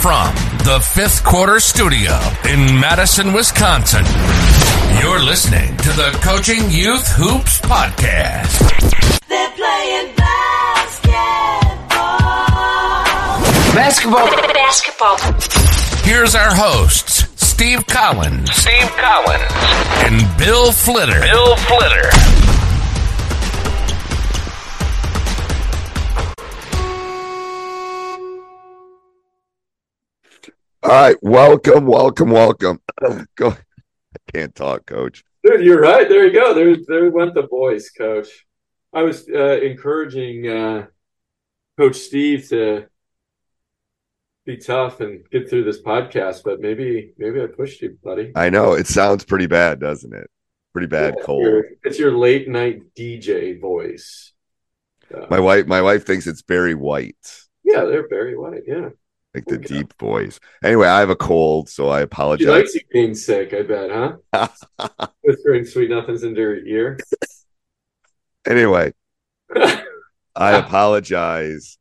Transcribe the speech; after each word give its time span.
From 0.00 0.32
the 0.64 0.78
fifth 0.94 1.24
quarter 1.24 1.58
studio 1.58 2.16
in 2.48 2.78
Madison, 2.78 3.32
Wisconsin, 3.32 4.04
you're 5.02 5.20
listening 5.20 5.76
to 5.78 5.88
the 5.90 6.16
Coaching 6.22 6.70
Youth 6.70 7.06
Hoops 7.16 7.60
Podcast. 7.62 8.60
They're 9.28 9.50
playing 9.50 10.14
basketball. 10.14 11.18
Basketball. 13.74 14.26
Basketball. 14.54 15.16
Here's 16.04 16.36
our 16.36 16.54
hosts, 16.54 17.26
Steve 17.44 17.84
Collins. 17.88 18.52
Steve 18.52 18.90
Collins. 18.96 19.50
And 20.04 20.38
Bill 20.38 20.70
Flitter. 20.70 21.20
Bill 21.20 21.56
Flitter. 21.56 22.57
All 30.88 30.94
right, 30.94 31.16
welcome, 31.20 31.84
welcome, 31.84 32.30
welcome. 32.30 32.80
Go. 33.36 33.50
I 33.50 34.32
can't 34.32 34.54
talk, 34.54 34.86
Coach. 34.86 35.22
Dude, 35.44 35.60
you're 35.62 35.82
right. 35.82 36.08
There 36.08 36.26
you 36.26 36.32
go. 36.32 36.54
There, 36.54 36.74
there 36.86 37.10
went 37.10 37.34
the 37.34 37.46
voice, 37.46 37.90
Coach. 37.90 38.28
I 38.94 39.02
was 39.02 39.28
uh, 39.28 39.60
encouraging 39.60 40.48
uh, 40.48 40.86
Coach 41.78 41.96
Steve 41.96 42.48
to 42.48 42.86
be 44.46 44.56
tough 44.56 45.00
and 45.00 45.28
get 45.30 45.50
through 45.50 45.64
this 45.64 45.82
podcast, 45.82 46.40
but 46.42 46.60
maybe, 46.60 47.12
maybe 47.18 47.42
I 47.42 47.48
pushed 47.48 47.82
you, 47.82 47.98
buddy. 48.02 48.32
I 48.34 48.48
know 48.48 48.72
it 48.72 48.86
sounds 48.86 49.26
pretty 49.26 49.46
bad, 49.46 49.80
doesn't 49.80 50.14
it? 50.14 50.30
Pretty 50.72 50.88
bad, 50.88 51.16
Yeah, 51.18 51.24
cold. 51.24 51.42
your- 51.42 51.64
It's 51.84 51.98
your 51.98 52.12
late 52.16 52.48
night 52.48 52.94
DJ 52.96 53.60
voice. 53.60 54.32
My 55.28 55.38
wife, 55.38 55.66
my 55.66 55.82
wife 55.82 56.06
thinks 56.06 56.26
it's 56.26 56.40
Barry 56.42 56.74
White, 56.74 57.14
yeah, 57.62 57.84
they're 57.84 58.08
very 58.08 58.38
white. 58.38 58.62
Yeah, 58.66 58.88
like 59.34 59.44
the 59.46 59.56
Okay. 59.56 59.66
deep 59.66 59.94
voice. 59.98 60.40
Anyway, 60.64 60.86
I 60.86 61.00
have 61.00 61.10
a 61.10 61.16
cold, 61.16 61.68
so 61.68 61.88
I 61.88 62.00
she 62.00 62.04
apologize. 62.04 62.46
likes 62.46 62.74
you 62.74 62.80
being 62.90 63.14
sick. 63.14 63.52
I 63.52 63.62
bet, 63.62 63.90
huh? 64.32 64.48
Whispering 65.22 65.64
sweet 65.64 65.90
nothings 65.90 66.22
into 66.22 66.40
her 66.40 66.56
ear. 66.56 66.98
anyway, 68.46 68.92
I 69.54 70.52
apologize 70.58 71.78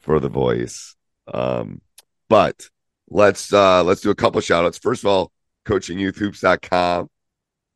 for 0.00 0.20
the 0.20 0.28
voice. 0.28 0.94
Um, 1.32 1.80
but 2.28 2.68
let's 3.08 3.52
uh 3.52 3.82
let's 3.84 4.00
do 4.00 4.10
a 4.10 4.14
couple 4.14 4.40
shout 4.40 4.64
outs. 4.64 4.78
First 4.78 5.02
of 5.04 5.08
all, 5.08 5.32
coachingyouthhoops.com. 5.66 7.08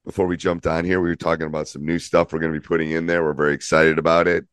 Before 0.05 0.27
we 0.27 0.37
jumped 0.37 0.67
on 0.69 0.85
here, 0.85 1.01
we 1.01 1.09
were 1.09 1.17
talking 1.17 1.47
about 1.49 1.67
some 1.67 1.85
new 1.85 1.99
stuff 1.99 2.33
we're 2.33 2.39
going 2.39 2.53
to 2.53 2.61
be 2.61 2.65
putting 2.65 2.93
in 2.93 3.07
there. 3.07 3.25
We're 3.25 3.33
very 3.33 3.55
excited 3.55 3.99
about 3.99 4.29
it. 4.29 4.45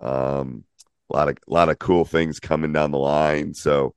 Um, 0.00 0.64
a 1.10 1.16
lot 1.16 1.28
of 1.28 1.36
a 1.48 1.52
lot 1.52 1.68
of 1.68 1.78
cool 1.78 2.04
things 2.04 2.40
coming 2.40 2.72
down 2.72 2.90
the 2.90 2.98
line. 2.98 3.54
So 3.54 3.94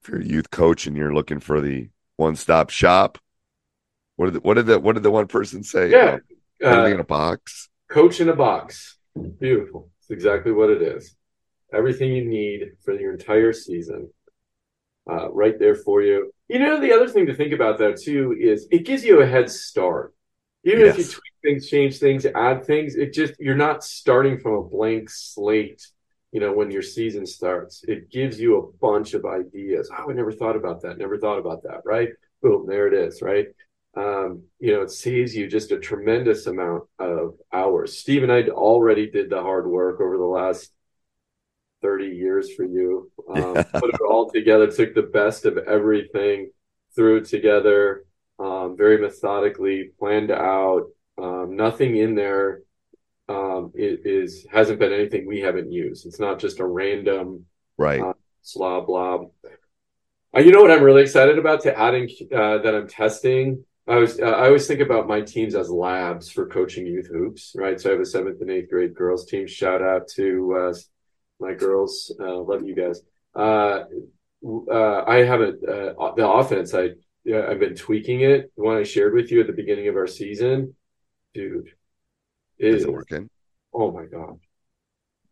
if 0.00 0.08
you're 0.08 0.20
a 0.20 0.24
youth 0.24 0.50
coach 0.50 0.86
and 0.86 0.96
you're 0.96 1.14
looking 1.14 1.40
for 1.40 1.60
the 1.60 1.88
one 2.16 2.36
stop 2.36 2.70
shop, 2.70 3.18
what 4.16 4.26
did 4.26 4.34
the, 4.34 4.40
what 4.40 4.54
did 4.54 4.66
the 4.66 4.78
what 4.78 4.94
did 4.94 5.02
the 5.02 5.10
one 5.10 5.26
person 5.26 5.62
say? 5.62 5.90
Yeah. 5.90 6.18
Uh, 6.62 6.82
Uh, 6.82 6.84
in 6.86 7.00
a 7.00 7.04
box. 7.04 7.68
Coach 7.88 8.20
in 8.20 8.28
a 8.28 8.36
box. 8.36 8.98
Beautiful. 9.40 9.90
It's 10.00 10.10
exactly 10.10 10.52
what 10.52 10.70
it 10.70 10.82
is. 10.82 11.16
Everything 11.72 12.12
you 12.12 12.24
need 12.24 12.72
for 12.84 12.92
your 12.94 13.12
entire 13.12 13.52
season, 13.52 14.10
uh, 15.10 15.30
right 15.32 15.58
there 15.58 15.74
for 15.74 16.02
you. 16.02 16.32
You 16.48 16.58
know, 16.58 16.80
the 16.80 16.92
other 16.92 17.08
thing 17.08 17.26
to 17.26 17.34
think 17.34 17.52
about 17.52 17.78
though 17.78 17.94
too 17.94 18.36
is 18.38 18.68
it 18.70 18.84
gives 18.84 19.04
you 19.04 19.20
a 19.20 19.26
head 19.26 19.50
start. 19.50 20.14
Even 20.64 20.82
if 20.86 20.98
you 20.98 21.04
tweak 21.04 21.34
things, 21.42 21.70
change 21.70 21.98
things, 21.98 22.26
add 22.26 22.66
things, 22.66 22.94
it 22.94 23.14
just 23.14 23.34
you're 23.38 23.54
not 23.54 23.82
starting 23.82 24.38
from 24.38 24.52
a 24.54 24.62
blank 24.62 25.08
slate. 25.08 25.86
You 26.32 26.40
know, 26.40 26.52
when 26.52 26.70
your 26.70 26.82
season 26.82 27.26
starts, 27.26 27.84
it 27.88 28.10
gives 28.10 28.38
you 28.38 28.56
a 28.56 28.72
bunch 28.78 29.14
of 29.14 29.24
ideas. 29.24 29.90
Oh, 29.92 30.10
I 30.10 30.12
never 30.12 30.32
thought 30.32 30.56
about 30.56 30.82
that. 30.82 30.98
Never 30.98 31.18
thought 31.18 31.38
about 31.38 31.62
that. 31.64 31.82
Right? 31.84 32.10
Boom, 32.42 32.66
there 32.66 32.86
it 32.86 32.94
is. 32.94 33.20
Right? 33.20 33.46
um, 33.96 34.44
you 34.60 34.72
know, 34.72 34.82
it 34.82 34.90
saves 34.90 35.34
you 35.34 35.48
just 35.48 35.72
a 35.72 35.78
tremendous 35.78 36.46
amount 36.46 36.84
of 36.98 37.34
hours. 37.52 37.98
Steve 37.98 38.22
and 38.22 38.32
I 38.32 38.42
already 38.44 39.10
did 39.10 39.30
the 39.30 39.42
hard 39.42 39.66
work 39.66 40.00
over 40.00 40.16
the 40.16 40.24
last 40.24 40.72
30 41.82 42.06
years 42.06 42.52
for 42.54 42.64
you. 42.64 43.10
Um, 43.30 43.54
put 43.54 43.94
it 43.94 44.00
all 44.00 44.28
together, 44.28 44.68
took 44.68 44.92
the 44.92 45.02
best 45.02 45.44
of 45.44 45.56
everything, 45.56 46.50
threw 46.96 47.18
it 47.18 47.26
together, 47.26 48.04
um, 48.40 48.76
very 48.76 48.98
methodically, 48.98 49.92
planned 50.00 50.32
out. 50.32 50.86
Um, 51.16 51.54
nothing 51.54 51.96
in 51.96 52.16
there 52.16 52.62
um, 53.30 53.72
is 53.74 54.46
hasn't 54.50 54.78
been 54.80 54.92
anything 54.92 55.26
we 55.26 55.40
haven't 55.40 55.70
used. 55.70 56.06
It's 56.06 56.20
not 56.20 56.38
just 56.38 56.60
a 56.60 56.66
random 56.66 57.46
Right. 57.78 58.00
uh, 58.00 58.12
slob 58.42 58.86
blob. 58.86 59.30
Uh, 60.36 60.40
you 60.40 60.52
know 60.52 60.60
what 60.60 60.70
I'm 60.70 60.82
really 60.82 61.02
excited 61.02 61.38
about 61.38 61.62
to 61.62 61.78
adding 61.78 62.08
uh, 62.34 62.58
that 62.58 62.74
I'm 62.74 62.88
testing. 62.88 63.64
I 63.86 63.96
was 63.96 64.20
uh, 64.20 64.24
I 64.26 64.46
always 64.46 64.66
think 64.66 64.80
about 64.80 65.08
my 65.08 65.20
teams 65.20 65.54
as 65.54 65.70
labs 65.70 66.30
for 66.30 66.46
coaching 66.46 66.86
youth 66.86 67.08
hoops, 67.08 67.54
right? 67.56 67.80
So 67.80 67.88
I 67.88 67.92
have 67.92 68.00
a 68.00 68.06
seventh 68.06 68.40
and 68.40 68.50
eighth 68.50 68.70
grade 68.70 68.94
girls 68.94 69.24
team. 69.26 69.46
Shout 69.46 69.82
out 69.82 70.08
to 70.16 70.54
uh, 70.60 70.74
my 71.40 71.54
girls. 71.54 72.14
Uh, 72.20 72.38
love 72.38 72.64
you 72.64 72.74
guys. 72.74 73.00
Uh, 73.34 73.84
uh, 74.70 75.04
I 75.04 75.24
have 75.24 75.40
a 75.40 75.94
uh, 75.98 76.14
the 76.14 76.28
offense. 76.28 76.74
I 76.74 76.90
yeah, 77.24 77.46
I've 77.48 77.60
been 77.60 77.74
tweaking 77.74 78.20
it. 78.22 78.52
The 78.56 78.62
one 78.62 78.76
I 78.76 78.82
shared 78.82 79.14
with 79.14 79.30
you 79.30 79.40
at 79.40 79.46
the 79.46 79.52
beginning 79.52 79.88
of 79.88 79.96
our 79.96 80.06
season, 80.06 80.74
dude. 81.34 81.70
Is 82.60 82.82
is 82.82 82.84
it 82.84 82.92
working? 82.92 83.28
Oh 83.74 83.90
my 83.90 84.04
God. 84.04 84.38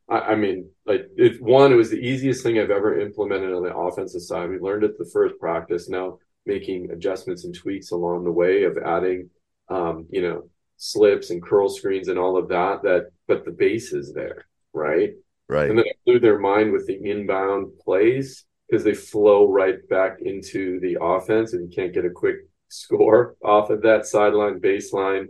I, 0.08 0.32
I 0.32 0.34
mean, 0.34 0.70
like 0.86 1.08
it 1.16 1.40
one, 1.40 1.72
it 1.72 1.76
was 1.76 1.90
the 1.90 1.96
easiest 1.96 2.42
thing 2.42 2.58
I've 2.58 2.70
ever 2.70 2.98
implemented 2.98 3.52
on 3.52 3.62
the 3.62 3.76
offensive 3.76 4.22
side. 4.22 4.50
We 4.50 4.58
learned 4.58 4.84
it 4.84 4.98
the 4.98 5.10
first 5.12 5.38
practice, 5.38 5.88
now 5.88 6.18
making 6.46 6.90
adjustments 6.90 7.44
and 7.44 7.54
tweaks 7.54 7.90
along 7.90 8.24
the 8.24 8.32
way 8.32 8.64
of 8.64 8.78
adding 8.78 9.28
um, 9.68 10.06
you 10.10 10.22
know, 10.22 10.48
slips 10.76 11.30
and 11.30 11.42
curl 11.42 11.68
screens 11.68 12.08
and 12.08 12.18
all 12.18 12.36
of 12.36 12.48
that, 12.48 12.82
that 12.82 13.10
but 13.26 13.44
the 13.44 13.50
base 13.50 13.92
is 13.92 14.12
there, 14.12 14.46
right? 14.72 15.10
Right. 15.48 15.68
And 15.68 15.78
then 15.78 15.86
I 15.86 15.92
blew 16.04 16.20
their 16.20 16.38
mind 16.38 16.72
with 16.72 16.86
the 16.86 16.98
inbound 17.10 17.78
plays 17.80 18.44
because 18.68 18.84
they 18.84 18.94
flow 18.94 19.50
right 19.50 19.86
back 19.88 20.18
into 20.20 20.78
the 20.80 20.98
offense 21.00 21.52
and 21.52 21.70
you 21.70 21.74
can't 21.74 21.94
get 21.94 22.04
a 22.04 22.10
quick 22.10 22.36
score 22.68 23.34
off 23.42 23.70
of 23.70 23.82
that 23.82 24.06
sideline 24.06 24.60
baseline 24.60 25.28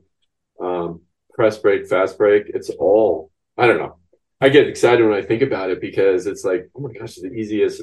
um, 0.61 1.01
press 1.39 1.57
break, 1.57 1.87
fast 1.87 2.19
break. 2.19 2.49
It's 2.49 2.69
all, 2.69 3.31
I 3.57 3.69
don't 3.69 3.79
know. 3.79 3.99
I 4.41 4.49
get 4.49 4.67
excited 4.67 5.07
when 5.07 5.17
I 5.17 5.23
think 5.23 5.43
about 5.43 5.71
it 5.71 5.81
because 5.81 6.27
it's 6.27 6.45
like, 6.45 6.69
oh 6.75 6.81
my 6.81 6.93
gosh, 6.93 7.15
the 7.15 7.33
easiest 7.33 7.83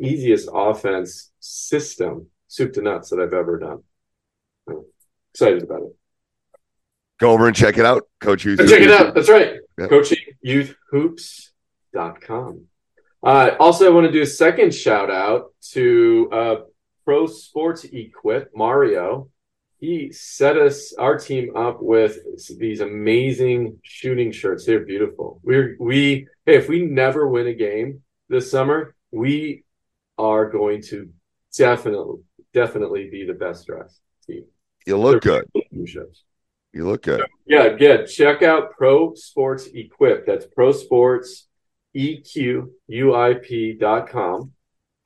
easiest 0.00 0.48
offense 0.50 1.30
system, 1.40 2.28
soup 2.48 2.72
to 2.72 2.80
nuts, 2.80 3.10
that 3.10 3.20
I've 3.20 3.34
ever 3.34 3.58
done. 3.58 3.82
I'm 4.66 4.82
excited 5.34 5.62
about 5.62 5.82
it. 5.82 5.94
Go 7.18 7.32
over 7.32 7.46
and 7.46 7.54
check 7.54 7.76
it 7.76 7.84
out, 7.84 8.08
Coach 8.18 8.46
Youth. 8.46 8.60
Check 8.60 8.80
it 8.80 8.90
out. 8.90 9.14
That's 9.14 9.28
right. 9.28 9.56
Yep. 9.78 9.90
CoachingYouthHoops.com. 9.90 12.64
Uh, 13.22 13.50
also, 13.60 13.86
I 13.86 13.90
want 13.90 14.06
to 14.06 14.12
do 14.12 14.22
a 14.22 14.26
second 14.26 14.74
shout 14.74 15.10
out 15.10 15.52
to 15.72 16.30
uh, 16.32 16.56
Pro 17.04 17.26
Sports 17.26 17.84
Equip, 17.84 18.56
Mario. 18.56 19.28
He 19.80 20.12
set 20.12 20.58
us, 20.58 20.92
our 20.92 21.18
team 21.18 21.56
up 21.56 21.78
with 21.80 22.18
these 22.58 22.80
amazing 22.80 23.78
shooting 23.82 24.30
shirts. 24.30 24.66
They're 24.66 24.84
beautiful. 24.84 25.40
We're, 25.42 25.76
we, 25.80 26.28
hey, 26.44 26.56
if 26.56 26.68
we 26.68 26.84
never 26.84 27.26
win 27.26 27.46
a 27.46 27.54
game 27.54 28.02
this 28.28 28.50
summer, 28.50 28.94
we 29.10 29.64
are 30.18 30.50
going 30.50 30.82
to 30.82 31.08
definitely, 31.56 32.20
definitely 32.52 33.08
be 33.10 33.24
the 33.24 33.32
best 33.32 33.66
dressed 33.66 34.00
team. 34.26 34.44
You 34.86 34.98
look 34.98 35.22
They're 35.22 35.42
good. 35.54 35.88
shirts. 35.88 36.24
You 36.72 36.86
look 36.86 37.02
good. 37.02 37.24
Yeah, 37.46 37.74
yeah. 37.78 38.04
Check 38.04 38.42
out 38.42 38.72
Pro 38.76 39.14
Sports 39.14 39.66
Equip. 39.74 40.26
That's 40.26 40.46
Pro 40.46 40.72
Sports 40.72 41.48
EQUIP.com. 41.96 42.82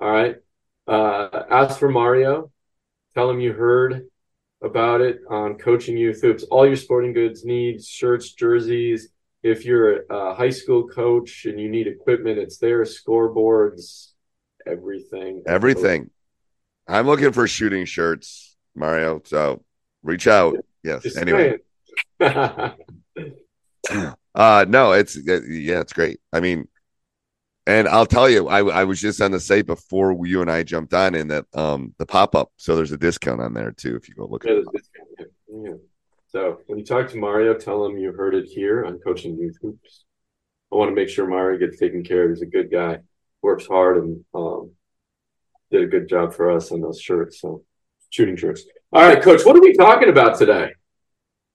All 0.00 0.10
right. 0.10 0.36
Uh, 0.86 1.42
ask 1.50 1.78
for 1.78 1.88
Mario. 1.88 2.50
Tell 3.14 3.30
him 3.30 3.40
you 3.40 3.52
heard 3.52 4.08
about 4.64 5.00
it 5.00 5.20
on 5.28 5.56
Coaching 5.56 5.96
Youth 5.96 6.22
Hoops. 6.22 6.44
All 6.44 6.66
your 6.66 6.76
sporting 6.76 7.12
goods 7.12 7.44
needs, 7.44 7.86
shirts, 7.86 8.32
jerseys. 8.32 9.08
If 9.42 9.64
you're 9.64 10.04
a 10.10 10.34
high 10.34 10.50
school 10.50 10.88
coach 10.88 11.44
and 11.44 11.60
you 11.60 11.68
need 11.68 11.86
equipment, 11.86 12.38
it's 12.38 12.56
there. 12.58 12.82
Scoreboards, 12.82 14.12
everything. 14.66 15.42
Everything. 15.46 16.10
I'm 16.88 17.06
looking 17.06 17.32
for 17.32 17.46
shooting 17.46 17.84
shirts, 17.84 18.56
Mario. 18.74 19.20
So 19.24 19.62
reach 20.02 20.26
out. 20.26 20.56
Yes. 20.82 21.02
Just 21.02 21.18
Anyway. 21.18 21.58
Uh 24.34 24.64
no, 24.68 24.92
it's 24.92 25.16
yeah, 25.16 25.80
it's 25.80 25.92
great. 25.92 26.18
I 26.32 26.40
mean, 26.40 26.66
and 27.66 27.88
I'll 27.88 28.06
tell 28.06 28.28
you, 28.28 28.48
I 28.48 28.60
I 28.64 28.84
was 28.84 29.00
just 29.00 29.20
on 29.20 29.30
the 29.30 29.40
site 29.40 29.66
before 29.66 30.16
you 30.26 30.40
and 30.42 30.50
I 30.50 30.62
jumped 30.62 30.92
on 30.94 31.14
in 31.14 31.28
that 31.28 31.46
um 31.54 31.94
the 31.98 32.06
pop 32.06 32.34
up. 32.34 32.52
So 32.56 32.76
there's 32.76 32.92
a 32.92 32.98
discount 32.98 33.40
on 33.40 33.54
there 33.54 33.72
too 33.72 33.96
if 33.96 34.08
you 34.08 34.14
go 34.14 34.26
look 34.26 34.44
at 34.44 34.50
Yeah, 34.52 34.58
it. 34.58 34.64
there's 34.72 34.82
discount. 34.82 35.30
Yeah. 35.66 35.72
So 36.28 36.60
when 36.66 36.78
you 36.78 36.84
talk 36.84 37.08
to 37.10 37.16
Mario, 37.18 37.54
tell 37.54 37.84
him 37.86 37.96
you 37.96 38.12
heard 38.12 38.34
it 38.34 38.46
here 38.46 38.84
on 38.84 38.98
Coaching 38.98 39.36
Youth 39.38 39.56
Hoops. 39.62 40.04
I 40.72 40.76
want 40.76 40.90
to 40.90 40.94
make 40.94 41.08
sure 41.08 41.26
Mario 41.28 41.58
gets 41.58 41.78
taken 41.78 42.02
care 42.02 42.24
of. 42.24 42.30
He's 42.30 42.42
a 42.42 42.46
good 42.46 42.70
guy, 42.72 42.98
works 43.40 43.66
hard, 43.66 43.98
and 43.98 44.24
um, 44.34 44.72
did 45.70 45.84
a 45.84 45.86
good 45.86 46.08
job 46.08 46.34
for 46.34 46.50
us 46.50 46.72
on 46.72 46.80
those 46.80 47.00
shirts. 47.00 47.40
So 47.40 47.62
shooting 48.10 48.36
shirts. 48.36 48.64
All 48.92 49.02
right, 49.02 49.22
Coach. 49.22 49.44
What 49.44 49.54
are 49.56 49.60
we 49.60 49.74
talking 49.74 50.08
about 50.08 50.36
today? 50.36 50.72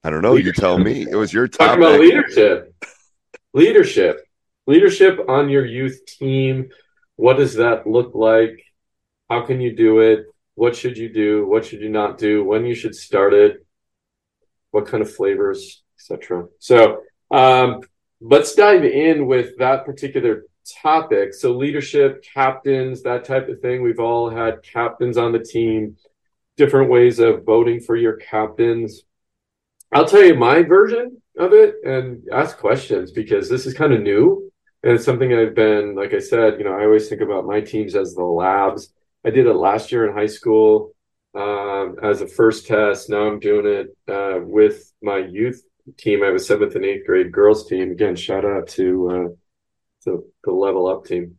I 0.05 0.09
don't 0.09 0.21
know. 0.21 0.35
You 0.37 0.53
tell 0.53 0.77
me. 0.79 1.05
It 1.09 1.15
was 1.15 1.33
your 1.33 1.49
Talking 1.49 1.83
about 1.83 1.99
leadership. 1.99 2.73
Leadership. 3.53 4.21
Leadership 4.69 5.17
on 5.27 5.49
your 5.49 5.65
youth 5.65 6.05
team. 6.05 6.69
What 7.15 7.37
does 7.37 7.55
that 7.55 7.87
look 7.87 8.13
like? 8.13 8.63
How 9.27 9.43
can 9.43 9.59
you 9.61 9.75
do 9.75 9.97
it? 9.97 10.27
What 10.53 10.75
should 10.75 10.95
you 10.95 11.11
do? 11.11 11.47
What 11.47 11.65
should 11.65 11.81
you 11.81 11.89
not 11.89 12.19
do? 12.19 12.43
When 12.43 12.67
you 12.67 12.75
should 12.75 12.93
start 12.93 13.33
it? 13.33 13.65
What 14.69 14.85
kind 14.85 15.01
of 15.01 15.11
flavors, 15.11 15.81
etc. 15.97 16.49
So 16.59 17.01
um, 17.31 17.81
let's 18.21 18.53
dive 18.53 18.85
in 18.85 19.25
with 19.25 19.57
that 19.57 19.85
particular 19.85 20.43
topic. 20.83 21.33
So 21.33 21.53
leadership, 21.57 22.23
captains, 22.31 23.01
that 23.01 23.25
type 23.25 23.49
of 23.49 23.61
thing. 23.61 23.81
We've 23.81 23.99
all 23.99 24.29
had 24.29 24.61
captains 24.61 25.17
on 25.17 25.31
the 25.31 25.39
team, 25.39 25.97
different 26.57 26.91
ways 26.91 27.17
of 27.17 27.43
voting 27.43 27.79
for 27.79 27.95
your 27.95 28.17
captains. 28.17 29.01
I'll 29.91 30.05
tell 30.05 30.23
you 30.23 30.35
my 30.35 30.61
version 30.61 31.19
of 31.39 31.53
it 31.53 31.73
and 31.83 32.21
ask 32.31 32.59
questions 32.59 33.11
because 33.11 33.49
this 33.49 33.65
is 33.65 33.73
kind 33.73 33.93
of 33.93 34.01
new 34.03 34.48
and 34.83 34.93
it's 34.93 35.05
something 35.05 35.33
I've 35.33 35.55
been, 35.55 35.95
like 35.95 36.13
I 36.13 36.19
said, 36.19 36.57
you 36.57 36.63
know, 36.63 36.73
I 36.73 36.85
always 36.85 37.09
think 37.09 37.21
about 37.21 37.45
my 37.45 37.59
teams 37.59 37.95
as 37.95 38.13
the 38.13 38.23
labs. 38.23 38.93
I 39.25 39.29
did 39.29 39.45
it 39.45 39.53
last 39.53 39.91
year 39.91 40.07
in 40.07 40.15
high 40.15 40.27
school 40.27 40.95
um, 41.35 41.97
as 42.01 42.21
a 42.21 42.27
first 42.27 42.65
test. 42.65 43.09
Now 43.09 43.27
I'm 43.27 43.39
doing 43.39 43.65
it 43.65 44.11
uh, 44.11 44.39
with 44.41 44.91
my 45.01 45.17
youth 45.17 45.61
team. 45.97 46.23
I 46.23 46.27
have 46.27 46.35
a 46.35 46.39
seventh 46.39 46.75
and 46.75 46.85
eighth 46.85 47.05
grade 47.05 47.31
girls 47.31 47.67
team. 47.67 47.91
Again, 47.91 48.15
shout 48.15 48.45
out 48.45 48.67
to 48.69 49.09
uh, 49.09 49.27
to 50.05 50.25
the 50.45 50.51
Level 50.51 50.87
Up 50.87 51.05
team. 51.05 51.37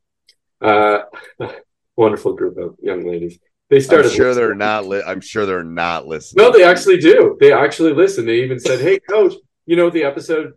Uh, 0.60 1.00
wonderful 1.96 2.34
group 2.34 2.58
of 2.58 2.76
young 2.82 3.06
ladies. 3.06 3.38
They 3.70 3.80
started. 3.80 4.10
I'm 4.10 4.16
sure 4.16 4.34
they're 4.34 4.54
not. 4.54 4.86
Li- 4.86 5.02
I'm 5.06 5.22
sure 5.22 5.46
they're 5.46 5.64
not 5.64 6.06
listening. 6.06 6.44
No, 6.44 6.52
they 6.52 6.64
actually 6.64 6.98
do. 6.98 7.38
They 7.40 7.52
actually 7.52 7.94
listen. 7.94 8.26
They 8.26 8.42
even 8.42 8.60
said, 8.60 8.80
"Hey, 8.80 8.98
coach, 8.98 9.32
you 9.64 9.76
know 9.76 9.88
the 9.88 10.04
episode, 10.04 10.52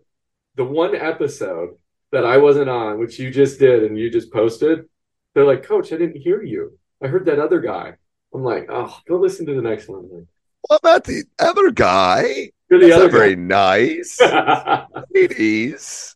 the 0.55 0.65
one 0.65 0.95
episode 0.95 1.77
that 2.13 2.25
I 2.25 2.37
wasn't 2.37 2.69
on, 2.69 2.97
which 2.99 3.19
you 3.19 3.29
just 3.29 3.59
did 3.59 3.83
and 3.83 3.99
you 3.99 4.09
just 4.09 4.31
posted." 4.31 4.85
They're 5.33 5.43
like, 5.45 5.63
"Coach, 5.63 5.91
I 5.91 5.97
didn't 5.97 6.21
hear 6.21 6.41
you. 6.41 6.77
I 7.03 7.07
heard 7.07 7.25
that 7.25 7.39
other 7.39 7.59
guy." 7.59 7.95
I'm 8.33 8.43
like, 8.43 8.67
"Oh, 8.69 8.97
go 9.07 9.17
listen 9.17 9.45
to 9.47 9.53
the 9.53 9.61
next 9.61 9.89
one." 9.89 10.07
then." 10.09 10.27
What 10.69 10.79
about 10.79 11.03
the 11.03 11.25
other 11.39 11.71
guy? 11.71 12.51
You're 12.69 12.79
the 12.79 12.87
That's 12.87 13.01
other 13.01 13.09
very 13.09 13.35
nice. 13.35 14.17
Ladies, 15.13 16.15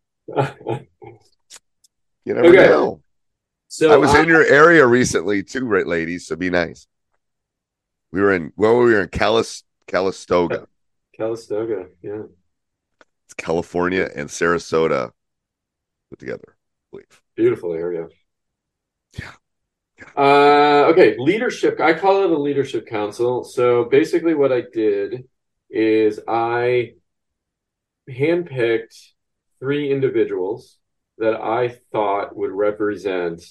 you 2.25 2.33
never 2.33 2.47
Okay. 2.47 2.67
know. 2.67 3.01
so 3.67 3.91
I 3.91 3.97
was 3.97 4.11
I- 4.15 4.21
in 4.21 4.27
your 4.29 4.45
area 4.45 4.85
recently 4.85 5.43
too, 5.43 5.65
right, 5.65 5.85
ladies? 5.85 6.25
So 6.27 6.35
be 6.35 6.49
nice. 6.49 6.87
We 8.11 8.21
were 8.21 8.33
in 8.33 8.53
well, 8.55 8.77
we 8.77 8.93
were 8.93 9.01
in 9.01 9.09
Calis 9.09 9.63
Calistoga, 9.87 10.67
Calistoga. 11.15 11.87
Yeah, 12.01 12.23
it's 13.25 13.33
California, 13.35 14.09
and 14.15 14.29
Sarasota 14.29 15.11
put 16.09 16.19
together. 16.19 16.55
I 16.55 16.87
believe. 16.91 17.21
beautiful 17.35 17.73
area. 17.73 18.07
Yeah. 19.17 19.33
Uh, 20.15 20.89
okay, 20.91 21.15
leadership. 21.17 21.79
I 21.79 21.93
call 21.93 22.23
it 22.23 22.31
a 22.31 22.37
leadership 22.37 22.87
council. 22.87 23.43
So 23.43 23.85
basically, 23.85 24.35
what 24.35 24.51
I 24.51 24.61
did 24.71 25.25
is 25.69 26.19
I 26.27 26.93
handpicked 28.09 28.95
three 29.59 29.91
individuals 29.91 30.77
that 31.17 31.41
I 31.41 31.69
thought 31.91 32.35
would 32.35 32.51
represent 32.51 33.43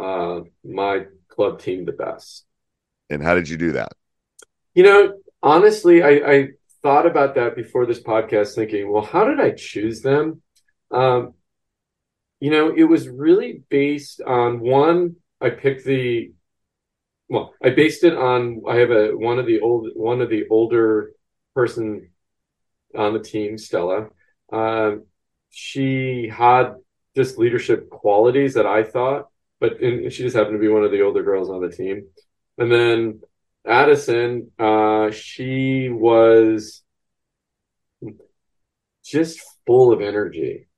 uh, 0.00 0.40
my 0.64 1.06
club 1.28 1.60
team 1.60 1.84
the 1.84 1.92
best. 1.92 2.44
And 3.10 3.22
how 3.22 3.34
did 3.34 3.48
you 3.48 3.56
do 3.56 3.72
that? 3.72 3.92
You 4.74 4.82
know, 4.82 5.14
honestly, 5.42 6.02
I, 6.02 6.10
I 6.10 6.48
thought 6.82 7.06
about 7.06 7.36
that 7.36 7.56
before 7.56 7.86
this 7.86 8.02
podcast, 8.02 8.54
thinking, 8.54 8.90
well, 8.90 9.04
how 9.04 9.24
did 9.24 9.40
I 9.40 9.52
choose 9.52 10.02
them? 10.02 10.42
Um, 10.90 11.34
you 12.40 12.50
know, 12.50 12.72
it 12.74 12.84
was 12.84 13.08
really 13.08 13.62
based 13.68 14.20
on 14.20 14.60
one. 14.60 15.16
I 15.40 15.50
picked 15.50 15.84
the 15.84 16.32
well, 17.28 17.54
I 17.62 17.70
based 17.70 18.04
it 18.04 18.16
on 18.16 18.62
I 18.68 18.76
have 18.76 18.90
a 18.90 19.08
one 19.10 19.38
of 19.38 19.46
the 19.46 19.60
old 19.60 19.88
one 19.94 20.20
of 20.20 20.30
the 20.30 20.44
older 20.50 21.12
person 21.54 22.10
on 22.96 23.12
the 23.12 23.20
team, 23.20 23.58
Stella. 23.58 24.08
Um, 24.52 25.04
she 25.50 26.28
had 26.28 26.74
just 27.16 27.38
leadership 27.38 27.90
qualities 27.90 28.54
that 28.54 28.66
I 28.66 28.82
thought, 28.84 29.28
but 29.60 29.80
and 29.80 30.12
she 30.12 30.22
just 30.22 30.36
happened 30.36 30.54
to 30.54 30.60
be 30.60 30.68
one 30.68 30.84
of 30.84 30.90
the 30.90 31.02
older 31.02 31.22
girls 31.22 31.50
on 31.50 31.60
the 31.60 31.70
team. 31.70 32.06
And 32.56 32.72
then 32.72 33.20
Addison, 33.66 34.50
uh, 34.58 35.10
she 35.10 35.88
was 35.90 36.82
just 39.04 39.40
full 39.66 39.92
of 39.92 40.00
energy, 40.00 40.68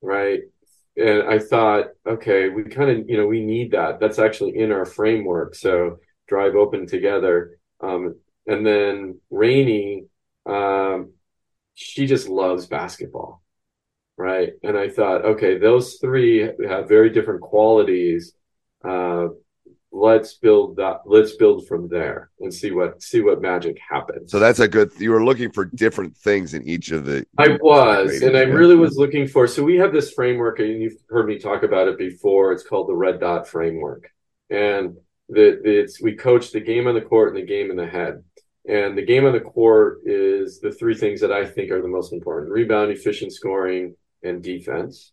right? 0.00 0.40
And 0.96 1.28
I 1.28 1.38
thought, 1.38 1.86
okay, 2.06 2.48
we 2.48 2.64
kind 2.64 2.90
of, 2.90 3.08
you 3.08 3.16
know, 3.16 3.26
we 3.26 3.44
need 3.44 3.72
that. 3.72 3.98
That's 3.98 4.18
actually 4.18 4.56
in 4.58 4.70
our 4.70 4.84
framework. 4.84 5.54
So 5.54 5.98
drive 6.28 6.54
open 6.54 6.86
together. 6.86 7.58
Um, 7.80 8.16
and 8.46 8.64
then 8.64 9.20
Rainey, 9.30 10.04
um, 10.46 11.12
she 11.74 12.06
just 12.06 12.28
loves 12.28 12.66
basketball, 12.66 13.42
right? 14.16 14.52
And 14.62 14.78
I 14.78 14.88
thought, 14.88 15.24
okay, 15.24 15.58
those 15.58 15.94
three 16.00 16.50
have 16.68 16.88
very 16.88 17.10
different 17.10 17.40
qualities. 17.40 18.32
Uh, 18.84 19.28
let's 19.94 20.34
build 20.34 20.76
that. 20.76 21.02
Let's 21.06 21.36
build 21.36 21.66
from 21.68 21.88
there 21.88 22.30
and 22.40 22.52
see 22.52 22.72
what 22.72 23.00
see 23.02 23.20
what 23.20 23.40
magic 23.40 23.78
happens. 23.78 24.30
So 24.30 24.38
that's 24.38 24.58
a 24.58 24.68
good. 24.68 24.90
You 24.98 25.12
were 25.12 25.24
looking 25.24 25.52
for 25.52 25.66
different 25.66 26.16
things 26.16 26.52
in 26.52 26.66
each 26.68 26.90
of 26.90 27.06
the. 27.06 27.24
I 27.38 27.56
was, 27.60 28.20
and 28.22 28.36
I 28.36 28.42
really 28.42 28.74
was 28.74 28.96
looking 28.96 29.26
for. 29.28 29.46
So 29.46 29.62
we 29.62 29.76
have 29.76 29.92
this 29.92 30.12
framework, 30.12 30.58
and 30.58 30.82
you've 30.82 30.98
heard 31.08 31.26
me 31.26 31.38
talk 31.38 31.62
about 31.62 31.88
it 31.88 31.96
before. 31.96 32.52
It's 32.52 32.64
called 32.64 32.88
the 32.88 32.96
Red 32.96 33.20
Dot 33.20 33.48
Framework, 33.48 34.10
and 34.50 34.96
the 35.28 35.60
it's 35.64 36.02
we 36.02 36.14
coach 36.16 36.50
the 36.50 36.60
game 36.60 36.86
on 36.88 36.94
the 36.94 37.00
court 37.00 37.28
and 37.28 37.42
the 37.42 37.46
game 37.46 37.70
in 37.70 37.76
the 37.76 37.86
head. 37.86 38.22
And 38.66 38.96
the 38.96 39.04
game 39.04 39.26
on 39.26 39.32
the 39.32 39.40
court 39.40 40.00
is 40.06 40.58
the 40.58 40.72
three 40.72 40.94
things 40.94 41.20
that 41.20 41.30
I 41.30 41.44
think 41.46 41.70
are 41.70 41.82
the 41.82 41.88
most 41.88 42.12
important: 42.12 42.52
rebound, 42.52 42.90
efficient 42.90 43.32
scoring, 43.32 43.94
and 44.22 44.42
defense. 44.42 45.12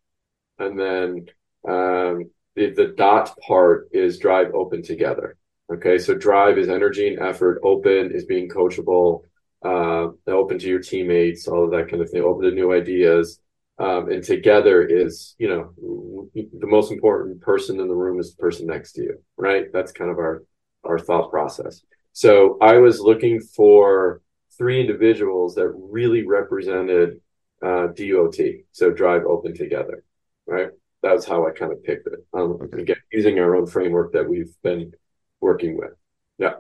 And 0.58 0.80
then 0.80 1.26
um, 1.68 2.30
the, 2.56 2.72
the 2.72 2.88
dot 2.88 3.38
part 3.40 3.90
is 3.92 4.20
drive 4.20 4.54
open 4.54 4.84
together. 4.84 5.38
Okay. 5.72 5.98
So 5.98 6.14
drive 6.14 6.58
is 6.58 6.68
energy 6.68 7.08
and 7.08 7.22
effort. 7.22 7.62
Open 7.64 8.12
is 8.12 8.26
being 8.26 8.50
coachable, 8.50 9.22
uh, 9.64 10.10
open 10.28 10.60
to 10.60 10.68
your 10.68 10.82
teammates, 10.82 11.48
all 11.48 11.64
of 11.64 11.72
that 11.72 11.90
kind 11.90 12.02
of 12.02 12.10
thing, 12.10 12.22
open 12.22 12.44
to 12.44 12.52
new 12.52 12.74
ideas. 12.74 13.40
Um, 13.80 14.12
and 14.12 14.24
together 14.24 14.84
is, 14.86 15.34
you 15.40 15.48
know, 15.48 16.30
the 16.36 16.68
most 16.68 16.92
important 16.92 17.42
person 17.42 17.80
in 17.80 17.88
the 17.88 17.96
room 17.96 18.20
is 18.20 18.36
the 18.36 18.42
person 18.42 18.68
next 18.68 18.94
to 18.94 19.02
you, 19.02 19.24
right? 19.38 19.72
That's 19.74 19.92
kind 19.92 20.12
of 20.12 20.18
our, 20.18 20.44
our 20.84 21.00
thought 21.00 21.32
process. 21.32 21.82
So 22.14 22.58
I 22.62 22.78
was 22.78 23.00
looking 23.00 23.40
for 23.40 24.22
three 24.58 24.82
individuals 24.82 25.56
that 25.56 25.70
really 25.70 26.28
represented 26.28 27.22
uh, 27.64 27.88
DOT. 27.88 28.38
So 28.72 28.92
drive 28.92 29.24
open 29.26 29.56
together, 29.56 30.04
right? 30.46 30.70
That's 31.02 31.26
how 31.26 31.48
I 31.48 31.52
kind 31.52 31.72
of 31.72 31.84
picked 31.84 32.08
it. 32.08 32.26
Um, 32.34 32.60
okay. 32.62 32.82
Again, 32.82 32.98
using 33.12 33.40
our 33.40 33.56
own 33.56 33.66
framework 33.66 34.14
that 34.14 34.30
we've 34.30 34.54
been 34.62 34.94
working 35.40 35.78
with. 35.78 35.92
Yeah. 36.38 36.56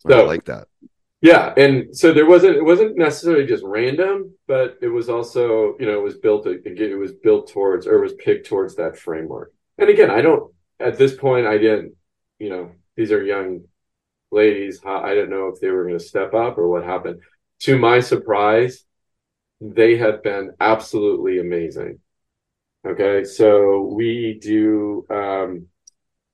So, 0.00 0.20
I 0.20 0.26
like 0.26 0.44
that. 0.46 0.68
Yeah, 1.22 1.54
and 1.56 1.96
so 1.96 2.12
there 2.12 2.26
wasn't 2.26 2.56
it 2.56 2.64
wasn't 2.64 2.98
necessarily 2.98 3.46
just 3.46 3.64
random, 3.64 4.34
but 4.46 4.78
it 4.82 4.88
was 4.88 5.08
also 5.08 5.76
you 5.80 5.86
know 5.86 5.98
it 5.98 6.02
was 6.02 6.18
built 6.18 6.46
it 6.46 6.98
was 6.98 7.12
built 7.12 7.50
towards 7.50 7.86
or 7.86 7.96
it 7.96 8.02
was 8.02 8.14
picked 8.14 8.46
towards 8.46 8.76
that 8.76 8.98
framework. 8.98 9.52
And 9.78 9.88
again, 9.88 10.10
I 10.10 10.20
don't 10.20 10.52
at 10.78 10.98
this 10.98 11.14
point 11.14 11.46
I 11.46 11.58
didn't 11.58 11.94
you 12.38 12.50
know 12.50 12.72
these 12.96 13.12
are 13.12 13.24
young 13.24 13.64
ladies. 14.30 14.80
I 14.84 15.14
didn't 15.14 15.30
know 15.30 15.48
if 15.48 15.60
they 15.60 15.70
were 15.70 15.84
going 15.84 15.98
to 15.98 16.04
step 16.04 16.34
up 16.34 16.58
or 16.58 16.68
what 16.68 16.84
happened. 16.84 17.20
To 17.60 17.78
my 17.78 18.00
surprise, 18.00 18.84
they 19.60 19.96
have 19.96 20.22
been 20.22 20.52
absolutely 20.60 21.38
amazing. 21.38 22.00
Okay, 22.86 23.24
so 23.24 23.92
we 23.96 24.38
do. 24.40 25.04
Um, 25.10 25.66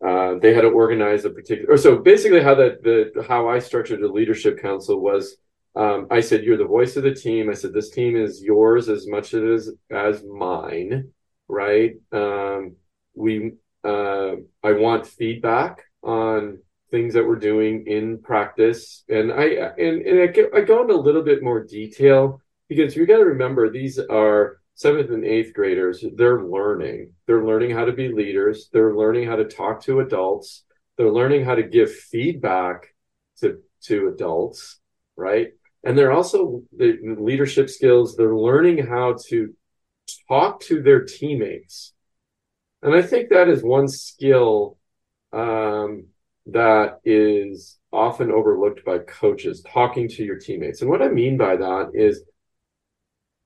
uh, 0.06 0.35
they 0.38 0.52
had 0.52 0.62
to 0.62 0.68
organize 0.68 1.25
a 1.25 1.30
particular. 1.30 1.76
so 1.78 1.97
basically, 1.97 2.42
how 2.42 2.54
that 2.56 2.82
the 2.82 3.25
how 3.26 3.49
I 3.49 3.59
structured 3.59 4.00
the 4.00 4.09
leadership 4.09 4.61
council 4.61 5.00
was. 5.00 5.37
Um, 5.75 6.09
I 6.11 6.21
said, 6.21 6.44
"You're 6.44 6.59
the 6.59 6.66
voice 6.66 6.97
of 6.97 7.04
the 7.04 7.14
team." 7.14 7.49
I 7.49 7.54
said, 7.54 7.73
"This 7.73 7.88
team 7.88 8.16
is 8.16 8.42
yours 8.42 8.90
as 8.90 9.06
much 9.06 9.32
as 9.32 9.71
as 9.90 10.23
mine." 10.25 11.12
Right? 11.49 11.94
Um, 12.12 12.76
we. 13.14 13.52
Uh, 13.82 14.37
I 14.62 14.73
want 14.73 15.06
feedback 15.06 15.82
on 16.02 16.59
things 16.90 17.14
that 17.14 17.26
we're 17.26 17.37
doing 17.37 17.87
in 17.87 18.18
practice, 18.18 19.04
and 19.09 19.32
I 19.32 19.44
and 19.78 20.02
and 20.02 20.21
I, 20.21 20.26
get, 20.26 20.50
I 20.54 20.61
go 20.61 20.82
into 20.82 20.94
a 20.94 20.97
little 20.97 21.23
bit 21.23 21.42
more 21.42 21.64
detail 21.64 22.42
because 22.68 22.94
you 22.94 23.06
got 23.06 23.18
to 23.18 23.25
remember 23.25 23.71
these 23.71 23.99
are 23.99 24.62
seventh 24.75 25.11
and 25.11 25.25
eighth 25.25 25.52
graders, 25.55 26.05
they're 26.17 26.43
learning. 26.43 27.12
They're 27.26 27.45
learning 27.45 27.71
how 27.71 27.85
to 27.85 27.93
be 27.93 28.09
leaders. 28.09 28.69
They're 28.73 28.97
learning 28.97 29.26
how 29.26 29.37
to 29.37 29.45
talk 29.45 29.83
to 29.85 30.00
adults. 30.00 30.64
They're 30.97 31.11
learning 31.11 31.45
how 31.45 31.55
to 31.55 31.62
give 31.62 31.95
feedback 31.95 32.95
to, 33.41 33.59
to 33.85 34.09
adults, 34.09 34.81
right? 35.17 35.49
And 35.85 35.97
they're 35.97 36.12
also 36.12 36.62
the 36.76 36.99
leadership 37.19 37.69
skills. 37.69 38.17
They're 38.17 38.37
learning 38.37 38.87
how 38.87 39.17
to 39.29 39.55
talk 40.29 40.61
to 40.62 40.83
their 40.83 41.05
teammates. 41.05 41.93
And 42.83 42.95
I 42.95 43.02
think 43.02 43.31
that 43.31 43.49
is 43.49 43.62
one 43.62 43.88
skill 43.88 44.79
um, 45.33 46.07
that 46.47 47.00
is 47.05 47.79
often 47.93 48.31
overlooked 48.31 48.85
by 48.85 48.99
coaches 48.99 49.64
talking 49.69 50.09
to 50.09 50.25
your 50.25 50.38
teammates. 50.38 50.81
And 50.81 50.91
what 50.91 51.02
I 51.02 51.09
mean 51.09 51.37
by 51.37 51.57
that 51.57 51.91
is 51.95 52.23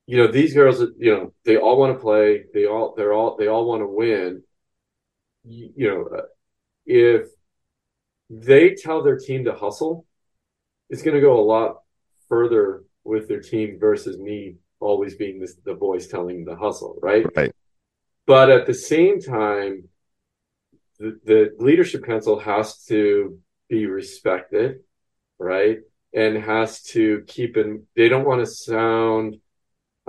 you 0.07 0.17
know 0.17 0.31
these 0.31 0.55
girls 0.55 0.81
you 0.99 1.13
know 1.13 1.33
they 1.45 1.57
all 1.57 1.79
want 1.79 1.97
to 1.97 2.01
play. 2.01 2.45
They 2.55 2.67
all 2.67 2.95
they're 2.97 3.13
all 3.13 3.37
they 3.37 3.49
all 3.49 3.67
want 3.69 3.83
to 3.83 3.87
win. 3.87 4.43
You, 5.45 5.73
you 5.77 5.89
know 5.89 6.19
uh, 6.19 6.23
if 6.85 7.29
they 8.31 8.75
tell 8.75 9.03
their 9.03 9.19
team 9.19 9.45
to 9.45 9.55
hustle 9.55 10.07
it's 10.89 11.03
going 11.03 11.15
to 11.15 11.21
go 11.21 11.39
a 11.39 11.43
lot 11.43 11.79
further 12.29 12.85
with 13.05 13.29
their 13.29 13.41
team 13.41 13.79
versus 13.79 14.19
me 14.19 14.57
always 14.81 15.15
being 15.15 15.41
this, 15.41 15.57
the 15.65 15.75
voice 15.75 16.07
telling 16.07 16.45
the 16.45 16.57
hustle 16.57 16.99
right? 17.03 17.27
Right. 17.37 17.53
But 18.27 18.51
at 18.51 18.67
the 18.67 18.75
same 18.75 19.21
time 19.21 19.89
the, 20.99 21.19
the 21.25 21.51
leadership 21.59 22.05
council 22.05 22.39
has 22.39 22.85
to 22.87 23.39
be 23.69 23.87
respected 23.87 24.81
right? 25.39 25.79
And 26.13 26.39
has 26.39 26.83
to 26.85 27.23
keep 27.27 27.57
in 27.57 27.85
they 27.95 28.09
don't 28.09 28.27
want 28.27 28.41
to 28.41 28.47
sound 28.47 29.37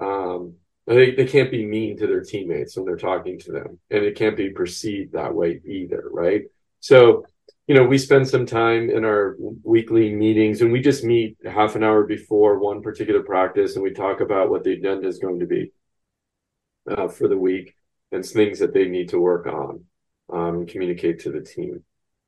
um, 0.02 0.54
they, 0.86 1.12
they 1.12 1.26
can't 1.26 1.52
be 1.52 1.66
mean 1.66 1.98
to 1.98 2.08
their 2.08 2.22
teammates 2.22 2.76
when 2.76 2.86
they're 2.86 2.96
talking 2.96 3.38
to 3.40 3.52
them 3.52 3.80
and 3.90 4.04
it 4.04 4.16
can't 4.16 4.38
be 4.38 4.50
perceived 4.50 5.14
that 5.14 5.34
way 5.34 5.62
either 5.66 6.04
right? 6.12 6.44
So 6.80 7.26
you 7.68 7.76
know 7.76 7.84
we 7.84 7.98
spend 7.98 8.28
some 8.28 8.46
time 8.46 8.90
in 8.90 9.04
our 9.04 9.36
weekly 9.64 10.14
meetings 10.14 10.62
and 10.62 10.72
we 10.72 10.80
just 10.82 11.04
meet 11.04 11.38
half 11.46 11.76
an 11.76 11.84
hour 11.84 12.06
before 12.06 12.60
one 12.60 12.82
particular 12.82 13.22
practice 13.22 13.76
and 13.76 13.84
we 13.84 13.92
talk 13.92 14.22
about 14.22 14.50
what 14.50 14.64
the 14.64 14.74
agenda 14.74 15.08
is 15.08 15.20
going 15.20 15.40
to 15.40 15.46
be 15.46 15.72
uh, 16.90 17.08
for 17.08 17.28
the 17.28 17.38
week 17.38 17.76
and 18.12 18.26
things 18.26 18.60
that 18.60 18.74
they 18.74 18.86
need 18.86 19.10
to 19.10 19.20
work 19.20 19.48
on 19.48 19.84
um, 20.32 20.66
communicate 20.66 21.20
to 21.20 21.32
the 21.32 21.42
team. 21.42 21.84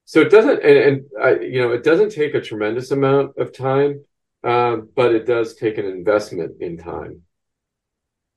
So 0.05 0.21
it 0.21 0.29
doesn't 0.29 0.63
and, 0.63 0.77
and 0.77 1.05
I, 1.21 1.39
you 1.39 1.61
know 1.61 1.71
it 1.71 1.83
doesn't 1.83 2.11
take 2.11 2.33
a 2.33 2.41
tremendous 2.41 2.91
amount 2.91 3.38
of 3.38 3.53
time 3.53 4.03
um, 4.43 4.89
but 4.95 5.13
it 5.13 5.25
does 5.25 5.55
take 5.55 5.77
an 5.77 5.85
investment 5.85 6.61
in 6.61 6.77
time 6.77 7.21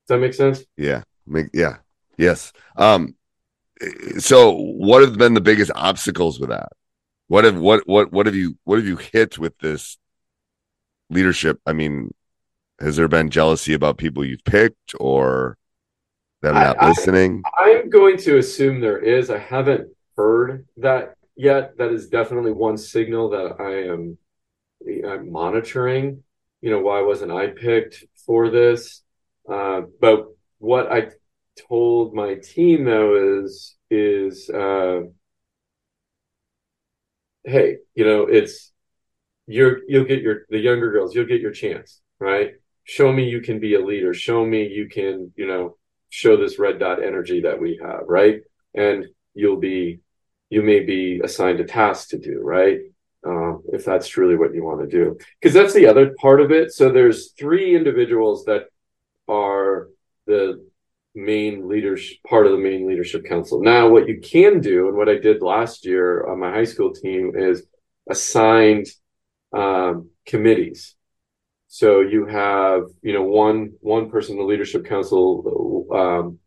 that 0.07 0.19
make 0.19 0.33
sense? 0.33 0.63
Yeah. 0.77 1.03
Make, 1.25 1.47
yeah. 1.53 1.77
Yes. 2.17 2.53
Um, 2.77 3.15
so 4.17 4.51
what 4.51 5.01
have 5.01 5.17
been 5.17 5.33
the 5.33 5.41
biggest 5.41 5.71
obstacles 5.75 6.39
with 6.39 6.49
that? 6.49 6.69
What 7.27 7.45
have 7.45 7.57
what 7.57 7.87
what 7.87 8.11
what 8.11 8.25
have 8.25 8.35
you 8.35 8.57
what 8.63 8.77
have 8.77 8.85
you 8.85 8.97
hit 8.97 9.37
with 9.37 9.57
this 9.59 9.97
leadership? 11.09 11.59
I 11.65 11.73
mean, 11.73 12.13
has 12.79 12.95
there 12.95 13.07
been 13.07 13.29
jealousy 13.29 13.73
about 13.73 13.97
people 13.97 14.25
you've 14.25 14.43
picked 14.43 14.93
or 14.99 15.57
them 16.41 16.55
not 16.55 16.81
I, 16.81 16.89
listening? 16.89 17.41
I, 17.57 17.81
I'm 17.81 17.89
going 17.89 18.17
to 18.17 18.37
assume 18.37 18.81
there 18.81 18.99
is. 18.99 19.29
I 19.29 19.39
haven't 19.39 19.89
heard 20.17 20.67
that 20.77 21.15
yet. 21.35 21.77
That 21.77 21.91
is 21.91 22.09
definitely 22.09 22.51
one 22.51 22.77
signal 22.77 23.29
that 23.29 23.55
I 23.59 23.91
am 23.91 24.17
I'm 25.07 25.31
monitoring. 25.31 26.23
You 26.61 26.69
know, 26.71 26.79
why 26.79 27.01
wasn't 27.01 27.31
I 27.31 27.47
picked 27.47 28.05
for 28.25 28.49
this? 28.49 29.01
Uh, 29.49 29.81
but 29.99 30.27
what 30.59 30.91
I 30.91 31.09
told 31.67 32.13
my 32.13 32.35
team 32.35 32.85
though 32.85 33.41
is 33.41 33.75
is 33.89 34.49
uh, 34.49 35.01
hey, 37.43 37.77
you 37.95 38.05
know, 38.05 38.23
it's 38.23 38.71
you're 39.47 39.79
you'll 39.87 40.05
get 40.05 40.21
your 40.21 40.45
the 40.49 40.59
younger 40.59 40.91
girls, 40.91 41.13
you'll 41.13 41.25
get 41.25 41.41
your 41.41 41.51
chance, 41.51 42.01
right? 42.19 42.53
Show 42.85 43.11
me 43.11 43.29
you 43.29 43.41
can 43.41 43.59
be 43.59 43.75
a 43.75 43.85
leader. 43.85 44.13
Show 44.13 44.45
me 44.45 44.67
you 44.67 44.87
can, 44.89 45.31
you 45.35 45.47
know, 45.47 45.77
show 46.09 46.37
this 46.37 46.59
red 46.59 46.79
dot 46.79 47.03
energy 47.03 47.41
that 47.41 47.59
we 47.59 47.79
have, 47.81 48.01
right? 48.07 48.41
And 48.73 49.05
you'll 49.33 49.59
be 49.59 49.99
you 50.49 50.61
may 50.61 50.81
be 50.81 51.19
assigned 51.23 51.59
a 51.59 51.65
task 51.65 52.09
to 52.09 52.19
do, 52.19 52.39
right? 52.41 52.79
Uh, 53.25 53.57
if 53.71 53.85
that's 53.85 54.07
truly 54.07 54.35
what 54.35 54.53
you 54.53 54.63
want 54.63 54.81
to 54.81 54.87
do. 54.87 55.17
Because 55.41 55.53
that's 55.53 55.73
the 55.73 55.87
other 55.87 56.13
part 56.19 56.41
of 56.41 56.51
it. 56.51 56.73
So 56.73 56.91
there's 56.91 57.31
three 57.31 57.75
individuals 57.75 58.43
that 58.45 58.65
are 59.27 59.89
the 60.25 60.65
main 61.15 61.67
leaders 61.69 62.13
part 62.27 62.45
of 62.45 62.51
the 62.51 62.57
main 62.57 62.87
leadership 62.87 63.25
council. 63.25 63.61
Now, 63.61 63.89
what 63.89 64.07
you 64.07 64.19
can 64.19 64.61
do, 64.61 64.87
and 64.87 64.97
what 64.97 65.09
I 65.09 65.17
did 65.17 65.41
last 65.41 65.85
year 65.85 66.27
on 66.27 66.39
my 66.39 66.51
high 66.51 66.63
school 66.63 66.93
team, 66.93 67.33
is 67.35 67.63
assigned 68.09 68.87
um, 69.53 70.09
committees. 70.25 70.95
So 71.67 72.01
you 72.01 72.25
have, 72.25 72.83
you 73.01 73.13
know, 73.13 73.23
one 73.23 73.73
one 73.81 74.09
person 74.09 74.33
in 74.33 74.39
the 74.39 74.45
leadership 74.45 74.85
council 74.85 75.87
um, 75.91 76.39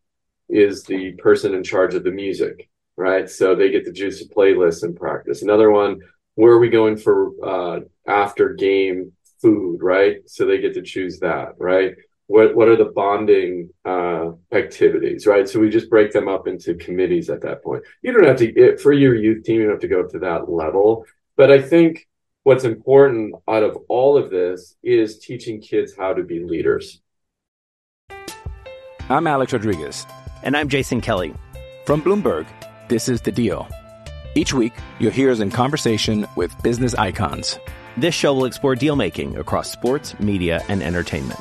is 0.48 0.84
the 0.84 1.12
person 1.12 1.54
in 1.54 1.64
charge 1.64 1.94
of 1.94 2.04
the 2.04 2.12
music, 2.12 2.68
right? 2.96 3.28
So 3.28 3.54
they 3.54 3.70
get 3.70 3.84
to 3.86 3.92
choose 3.92 4.22
a 4.22 4.28
playlist 4.28 4.82
and 4.82 4.94
practice. 4.94 5.42
Another 5.42 5.70
one, 5.70 6.00
where 6.34 6.52
are 6.52 6.60
we 6.60 6.68
going 6.68 6.96
for 6.96 7.32
uh, 7.44 7.80
after 8.06 8.54
game 8.54 9.12
food, 9.42 9.82
right? 9.82 10.18
So 10.26 10.46
they 10.46 10.60
get 10.60 10.74
to 10.74 10.82
choose 10.82 11.18
that, 11.20 11.54
right? 11.58 11.94
What 12.28 12.56
what 12.56 12.68
are 12.68 12.76
the 12.76 12.86
bonding 12.86 13.70
uh, 13.84 14.32
activities, 14.52 15.26
right? 15.26 15.48
So 15.48 15.60
we 15.60 15.70
just 15.70 15.90
break 15.90 16.12
them 16.12 16.28
up 16.28 16.48
into 16.48 16.74
committees 16.74 17.30
at 17.30 17.42
that 17.42 17.62
point. 17.62 17.84
You 18.02 18.12
don't 18.12 18.24
have 18.24 18.38
to 18.38 18.76
for 18.78 18.92
your 18.92 19.14
youth 19.14 19.44
team, 19.44 19.56
you 19.56 19.62
don't 19.62 19.72
have 19.72 19.80
to 19.80 19.88
go 19.88 20.00
up 20.00 20.10
to 20.10 20.18
that 20.20 20.50
level. 20.50 21.04
But 21.36 21.50
I 21.50 21.60
think 21.60 22.08
what's 22.42 22.64
important 22.64 23.34
out 23.48 23.62
of 23.62 23.76
all 23.88 24.16
of 24.16 24.30
this 24.30 24.74
is 24.82 25.18
teaching 25.18 25.60
kids 25.60 25.94
how 25.96 26.14
to 26.14 26.22
be 26.22 26.42
leaders. 26.42 27.00
I'm 29.08 29.26
Alex 29.26 29.52
Rodriguez. 29.52 30.06
And 30.42 30.56
I'm 30.56 30.68
Jason 30.68 31.00
Kelly. 31.00 31.34
From 31.86 32.02
Bloomberg, 32.02 32.46
this 32.88 33.08
is 33.08 33.20
The 33.20 33.32
Deal. 33.32 33.68
Each 34.34 34.52
week, 34.52 34.72
you'll 34.98 35.12
hear 35.12 35.30
us 35.30 35.40
in 35.40 35.50
conversation 35.50 36.26
with 36.36 36.60
business 36.62 36.94
icons. 36.94 37.58
This 37.96 38.14
show 38.14 38.34
will 38.34 38.44
explore 38.44 38.74
deal 38.74 38.96
making 38.96 39.36
across 39.38 39.70
sports, 39.70 40.18
media, 40.18 40.62
and 40.68 40.82
entertainment 40.82 41.40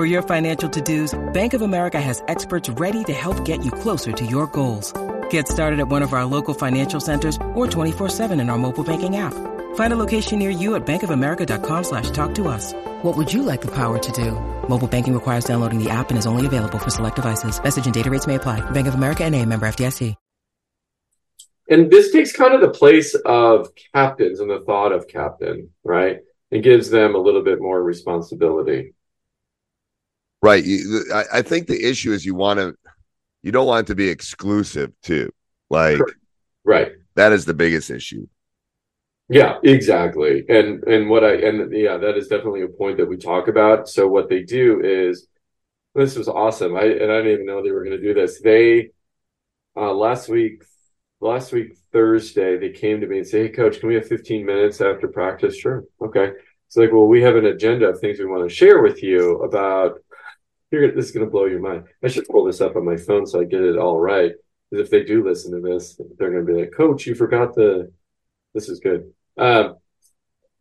For 0.00 0.06
your 0.06 0.22
financial 0.22 0.70
to-dos, 0.70 1.14
Bank 1.34 1.52
of 1.52 1.60
America 1.60 2.00
has 2.00 2.22
experts 2.26 2.70
ready 2.70 3.04
to 3.04 3.12
help 3.12 3.44
get 3.44 3.62
you 3.62 3.70
closer 3.70 4.12
to 4.12 4.24
your 4.24 4.46
goals. 4.46 4.94
Get 5.28 5.46
started 5.46 5.78
at 5.78 5.88
one 5.88 6.00
of 6.00 6.14
our 6.14 6.24
local 6.24 6.54
financial 6.54 7.00
centers 7.00 7.36
or 7.54 7.66
24-7 7.66 8.40
in 8.40 8.48
our 8.48 8.56
mobile 8.56 8.82
banking 8.82 9.18
app. 9.18 9.34
Find 9.74 9.92
a 9.92 9.96
location 9.96 10.38
near 10.38 10.48
you 10.48 10.74
at 10.74 10.86
bankofamerica.com 10.86 11.84
slash 11.84 12.08
talk 12.12 12.34
to 12.36 12.48
us. 12.48 12.72
What 13.02 13.18
would 13.18 13.30
you 13.30 13.42
like 13.42 13.60
the 13.60 13.74
power 13.74 13.98
to 13.98 14.12
do? 14.12 14.32
Mobile 14.68 14.88
banking 14.88 15.12
requires 15.12 15.44
downloading 15.44 15.84
the 15.84 15.90
app 15.90 16.08
and 16.08 16.18
is 16.18 16.24
only 16.24 16.46
available 16.46 16.78
for 16.78 16.88
select 16.88 17.16
devices. 17.16 17.62
Message 17.62 17.84
and 17.84 17.92
data 17.92 18.10
rates 18.10 18.26
may 18.26 18.36
apply. 18.36 18.58
Bank 18.70 18.86
of 18.86 18.94
America 18.94 19.24
and 19.24 19.34
a 19.34 19.44
member 19.44 19.68
FDIC. 19.68 20.14
And 21.68 21.90
this 21.90 22.10
takes 22.10 22.32
kind 22.32 22.54
of 22.54 22.62
the 22.62 22.70
place 22.70 23.14
of 23.26 23.68
captains 23.92 24.40
and 24.40 24.48
the 24.48 24.60
thought 24.60 24.92
of 24.92 25.08
captain, 25.08 25.68
right? 25.84 26.20
It 26.50 26.62
gives 26.62 26.88
them 26.88 27.14
a 27.14 27.18
little 27.18 27.42
bit 27.42 27.60
more 27.60 27.82
responsibility. 27.82 28.94
Right. 30.42 30.64
You, 30.64 31.04
I, 31.12 31.24
I 31.34 31.42
think 31.42 31.66
the 31.66 31.82
issue 31.88 32.12
is 32.12 32.24
you 32.24 32.34
want 32.34 32.58
to, 32.58 32.74
you 33.42 33.52
don't 33.52 33.66
want 33.66 33.86
it 33.86 33.92
to 33.92 33.94
be 33.94 34.08
exclusive 34.08 34.92
too. 35.02 35.30
Like 35.68 36.00
Right. 36.64 36.92
that 37.14 37.32
is 37.32 37.44
the 37.44 37.54
biggest 37.54 37.90
issue. 37.90 38.26
Yeah, 39.28 39.58
exactly. 39.62 40.44
And 40.48 40.82
and 40.84 41.08
what 41.08 41.22
I 41.24 41.34
and 41.36 41.72
yeah, 41.72 41.96
that 41.98 42.16
is 42.16 42.26
definitely 42.28 42.62
a 42.62 42.68
point 42.68 42.96
that 42.98 43.06
we 43.08 43.16
talk 43.16 43.46
about. 43.48 43.88
So 43.88 44.08
what 44.08 44.28
they 44.28 44.42
do 44.42 44.80
is 44.82 45.28
this 45.94 46.16
was 46.16 46.28
awesome. 46.28 46.74
I 46.76 46.82
and 46.84 47.12
I 47.12 47.18
didn't 47.18 47.32
even 47.32 47.46
know 47.46 47.62
they 47.62 47.70
were 47.70 47.84
going 47.84 47.96
to 47.96 48.02
do 48.02 48.14
this. 48.14 48.40
They 48.40 48.90
uh 49.76 49.92
last 49.94 50.28
week 50.28 50.64
last 51.20 51.52
week 51.52 51.76
Thursday 51.92 52.58
they 52.58 52.70
came 52.70 53.00
to 53.00 53.06
me 53.06 53.18
and 53.18 53.26
say, 53.26 53.42
"Hey 53.42 53.48
coach, 53.50 53.78
can 53.78 53.88
we 53.88 53.94
have 53.94 54.08
15 54.08 54.44
minutes 54.44 54.80
after 54.80 55.06
practice?" 55.06 55.56
Sure. 55.56 55.84
Okay. 56.02 56.32
It's 56.66 56.76
like, 56.76 56.92
"Well, 56.92 57.06
we 57.06 57.22
have 57.22 57.36
an 57.36 57.46
agenda 57.46 57.88
of 57.88 58.00
things 58.00 58.18
we 58.18 58.26
want 58.26 58.48
to 58.48 58.54
share 58.54 58.82
with 58.82 59.00
you 59.02 59.42
about 59.42 60.00
you're 60.70 60.82
gonna, 60.82 60.94
this 60.94 61.06
is 61.06 61.12
going 61.12 61.26
to 61.26 61.30
blow 61.30 61.46
your 61.46 61.60
mind. 61.60 61.84
I 62.02 62.08
should 62.08 62.28
pull 62.28 62.44
this 62.44 62.60
up 62.60 62.76
on 62.76 62.84
my 62.84 62.96
phone 62.96 63.26
so 63.26 63.40
I 63.40 63.44
get 63.44 63.62
it 63.62 63.76
all 63.76 63.98
right. 63.98 64.32
Because 64.70 64.86
if 64.86 64.90
they 64.90 65.04
do 65.04 65.24
listen 65.24 65.52
to 65.52 65.60
this, 65.60 66.00
they're 66.18 66.30
going 66.30 66.46
to 66.46 66.52
be 66.52 66.60
like, 66.60 66.72
"Coach, 66.72 67.06
you 67.06 67.14
forgot 67.14 67.54
the. 67.54 67.92
This 68.54 68.68
is 68.68 68.80
good." 68.80 69.12
Um, 69.36 69.76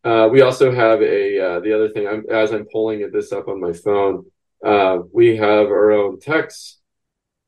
uh, 0.04 0.30
we 0.32 0.42
also 0.42 0.72
have 0.72 1.02
a 1.02 1.40
uh, 1.40 1.60
the 1.60 1.74
other 1.74 1.90
thing. 1.90 2.08
I'm 2.08 2.24
as 2.32 2.52
I'm 2.52 2.66
pulling 2.72 3.10
this 3.12 3.32
up 3.32 3.48
on 3.48 3.60
my 3.60 3.74
phone. 3.74 4.26
Uh, 4.66 5.00
we 5.14 5.38
have 5.38 5.68
our 5.68 5.92
own 5.92 6.20
text 6.20 6.80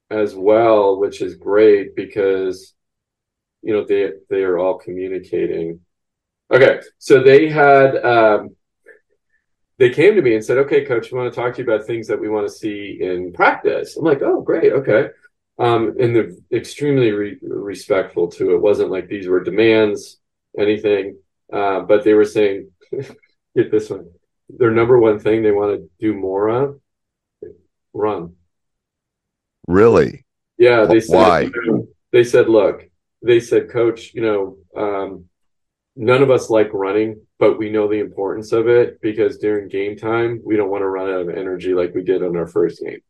as 0.10 0.36
well, 0.36 1.00
which 1.00 1.22
is 1.22 1.36
great 1.36 1.96
because 1.96 2.74
you 3.62 3.74
know 3.74 3.86
they 3.86 4.12
they 4.30 4.44
are 4.44 4.60
all 4.60 4.78
communicating. 4.78 5.80
Okay, 6.52 6.82
so 6.98 7.24
they 7.24 7.48
had 7.48 7.96
um, 8.06 8.56
they 9.82 9.90
came 9.90 10.14
to 10.14 10.22
me 10.22 10.36
and 10.36 10.46
said, 10.46 10.60
"Okay, 10.60 10.86
coach, 10.86 11.12
we 11.12 11.18
want 11.18 11.34
to 11.34 11.36
talk 11.36 11.56
to 11.56 11.64
you 11.64 11.68
about 11.68 11.88
things 11.88 12.08
that 12.08 12.22
we 12.22 12.30
want 12.30 12.48
to 12.48 12.54
see 12.54 13.00
in 13.02 13.34
practice." 13.34 13.98
I'm 13.98 14.06
like, 14.06 14.22
"Oh, 14.22 14.40
great, 14.40 14.72
okay." 14.74 15.10
Um, 15.58 15.96
and 16.00 16.16
they're 16.16 16.34
extremely 16.54 17.12
re- 17.12 17.40
respectful 17.42 18.28
to 18.34 18.54
it. 18.54 18.62
Wasn't 18.62 18.92
like 18.92 19.08
these 19.08 19.28
were 19.28 19.44
demands, 19.44 20.20
anything, 20.56 21.18
uh, 21.52 21.80
but 21.80 22.04
they 22.04 22.14
were 22.14 22.26
saying, 22.26 22.70
"Get 23.56 23.72
this 23.72 23.90
one." 23.90 24.12
Their 24.50 24.70
number 24.70 25.00
one 25.00 25.18
thing 25.18 25.42
they 25.42 25.52
want 25.52 25.80
to 25.80 25.90
do 26.00 26.14
more 26.14 26.50
of, 26.50 26.80
run. 27.92 28.36
Really? 29.68 30.26
Yeah, 30.60 30.86
they 30.86 31.00
said. 31.00 31.16
Why? 31.16 31.50
They 32.12 32.24
said, 32.24 32.50
"Look," 32.50 32.88
they 33.24 33.40
said, 33.40 33.72
"Coach, 33.72 34.14
you 34.14 34.22
know, 34.22 34.58
um, 34.78 35.26
none 35.96 36.22
of 36.22 36.30
us 36.30 36.52
like 36.52 36.70
running, 36.72 37.26
but 37.42 37.58
we 37.58 37.72
know 37.72 37.88
the 37.90 38.00
importance 38.00 38.52
of 38.52 38.68
it 38.70 39.02
because 39.02 39.40
during 39.40 39.68
game 39.68 39.98
time, 39.98 40.40
we 40.46 40.56
don't 40.56 40.70
want 40.70 40.84
to 40.84 40.88
run 40.88 41.10
out 41.10 41.22
of 41.22 41.30
energy 41.30 41.74
like 41.74 41.94
we 41.94 42.04
did 42.04 42.24
on 42.24 42.38
our 42.38 42.48
first 42.48 42.80
game." 42.82 43.02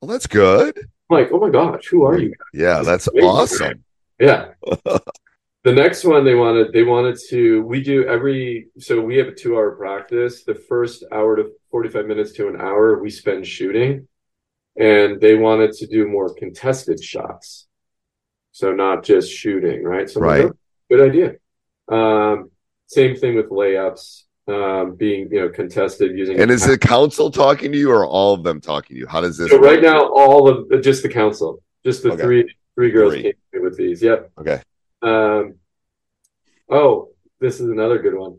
Well, 0.00 0.10
that's 0.10 0.26
good. 0.26 0.76
I'm 0.76 1.16
like, 1.18 1.30
oh 1.32 1.38
my 1.38 1.50
gosh, 1.50 1.86
who 1.86 2.04
are 2.04 2.18
you? 2.18 2.34
Yeah, 2.52 2.82
that's 2.82 3.08
awesome. 3.08 3.84
Yeah. 4.18 4.48
the 4.84 5.72
next 5.72 6.04
one 6.04 6.24
they 6.24 6.34
wanted, 6.34 6.72
they 6.72 6.82
wanted 6.82 7.16
to. 7.30 7.62
We 7.62 7.82
do 7.82 8.06
every 8.06 8.68
so 8.78 9.00
we 9.00 9.16
have 9.18 9.28
a 9.28 9.34
two-hour 9.34 9.76
practice. 9.76 10.44
The 10.44 10.56
first 10.56 11.04
hour 11.12 11.36
to 11.36 11.52
forty-five 11.70 12.06
minutes 12.06 12.32
to 12.32 12.48
an 12.48 12.60
hour, 12.60 13.00
we 13.00 13.08
spend 13.08 13.46
shooting, 13.46 14.08
and 14.76 15.20
they 15.20 15.36
wanted 15.36 15.72
to 15.74 15.86
do 15.86 16.08
more 16.08 16.34
contested 16.34 17.02
shots. 17.02 17.66
So 18.50 18.72
not 18.72 19.04
just 19.04 19.32
shooting, 19.32 19.84
right? 19.84 20.10
So 20.10 20.20
I'm 20.20 20.26
like, 20.26 20.42
Right. 20.42 20.52
"Oh, 20.52 20.56
good 20.90 21.08
idea. 21.10 21.28
Um, 21.88 22.50
same 22.86 23.16
thing 23.16 23.36
with 23.36 23.50
layups, 23.50 24.22
um, 24.48 24.94
being 24.96 25.28
you 25.30 25.40
know 25.40 25.48
contested 25.48 26.16
using. 26.16 26.40
And 26.40 26.50
is 26.50 26.66
the 26.66 26.78
council 26.78 27.30
talking 27.30 27.72
to 27.72 27.78
you 27.78 27.90
or 27.90 28.06
all 28.06 28.34
of 28.34 28.42
them 28.42 28.60
talking 28.60 28.94
to 28.94 29.00
you? 29.00 29.06
How 29.06 29.20
does 29.20 29.36
this 29.38 29.50
so 29.50 29.58
right 29.58 29.82
now 29.82 30.08
all 30.12 30.48
of 30.48 30.70
uh, 30.72 30.80
just 30.80 31.02
the 31.02 31.08
council, 31.08 31.62
just 31.84 32.02
the 32.02 32.12
Okay. 32.12 32.22
three 32.22 32.54
three 32.74 32.90
girls 32.90 33.14
Three. 33.14 33.22
came 33.52 33.62
with 33.62 33.76
these. 33.76 34.02
Yep. 34.02 34.30
Okay. 34.38 34.60
Um, 35.02 35.54
oh, 36.68 37.10
this 37.40 37.60
is 37.60 37.68
another 37.68 37.98
good 38.00 38.14
one. 38.14 38.38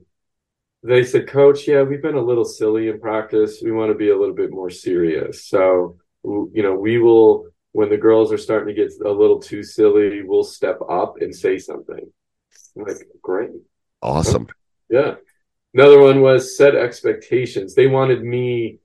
They 0.84 1.04
said, 1.04 1.28
Coach, 1.28 1.68
yeah, 1.68 1.82
we've 1.82 2.02
been 2.02 2.16
a 2.16 2.22
little 2.22 2.46
silly 2.46 2.90
in 2.90 3.00
practice. 3.00 3.60
We 3.64 3.72
want 3.72 3.90
to 3.92 3.98
be 3.98 4.10
a 4.10 4.18
little 4.18 4.36
bit 4.36 4.52
more 4.52 4.70
serious. 4.70 5.48
So, 5.48 5.98
you 6.24 6.62
know, 6.62 6.76
we 6.76 7.00
will, 7.00 7.48
when 7.72 7.90
the 7.90 7.98
girls 7.98 8.32
are 8.32 8.38
starting 8.38 8.76
to 8.76 8.80
get 8.80 8.94
a 9.04 9.10
little 9.12 9.40
too 9.40 9.64
silly, 9.64 10.22
we'll 10.22 10.44
step 10.44 10.80
up 10.88 11.16
and 11.22 11.36
say 11.36 11.58
something. 11.58 12.06
I'm 12.78 12.84
like, 12.84 12.98
great. 13.24 13.50
Awesome. 14.06 14.48
Yeah. 14.90 15.16
Another 15.74 16.00
one 16.00 16.22
was 16.22 16.56
set 16.56 16.76
expectations. 16.76 17.74
They 17.74 17.88
wanted 17.88 18.24
me. 18.24 18.80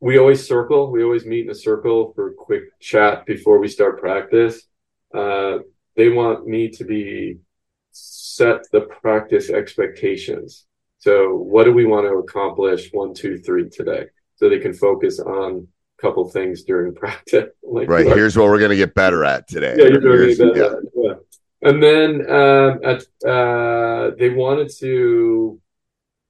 We 0.00 0.18
always 0.18 0.46
circle. 0.46 0.90
We 0.90 1.04
always 1.04 1.26
meet 1.26 1.44
in 1.44 1.50
a 1.50 1.54
circle 1.54 2.12
for 2.14 2.30
a 2.30 2.34
quick 2.34 2.64
chat 2.80 3.26
before 3.26 3.58
we 3.58 3.68
start 3.68 4.00
practice. 4.00 4.62
Uh, 5.14 5.58
they 5.96 6.08
want 6.08 6.46
me 6.46 6.70
to 6.70 6.84
be 6.84 7.38
set 7.92 8.62
the 8.72 8.80
practice 8.80 9.50
expectations. 9.50 10.66
So, 10.98 11.36
what 11.36 11.64
do 11.64 11.72
we 11.72 11.84
want 11.84 12.06
to 12.06 12.14
accomplish? 12.14 12.88
One, 12.92 13.12
two, 13.14 13.36
three 13.38 13.68
today, 13.68 14.06
so 14.36 14.48
they 14.48 14.58
can 14.58 14.72
focus 14.72 15.20
on 15.20 15.68
a 15.98 16.02
couple 16.02 16.28
things 16.30 16.64
during 16.64 16.94
practice. 17.02 17.50
Like, 17.62 17.88
Right. 17.88 18.06
Here's 18.06 18.36
what 18.36 18.46
we're 18.46 18.58
gonna 18.60 18.76
get 18.76 18.94
better 18.94 19.24
at 19.24 19.46
today. 19.46 19.74
yeah, 19.78 19.88
you're 19.88 20.00
doing 20.00 20.56
yeah. 20.56 20.74
Yeah. 20.96 21.13
And 21.64 21.82
then 21.82 22.30
um, 22.30 22.80
at, 22.84 23.02
uh, 23.26 24.10
they 24.18 24.28
wanted 24.28 24.70
to. 24.80 25.60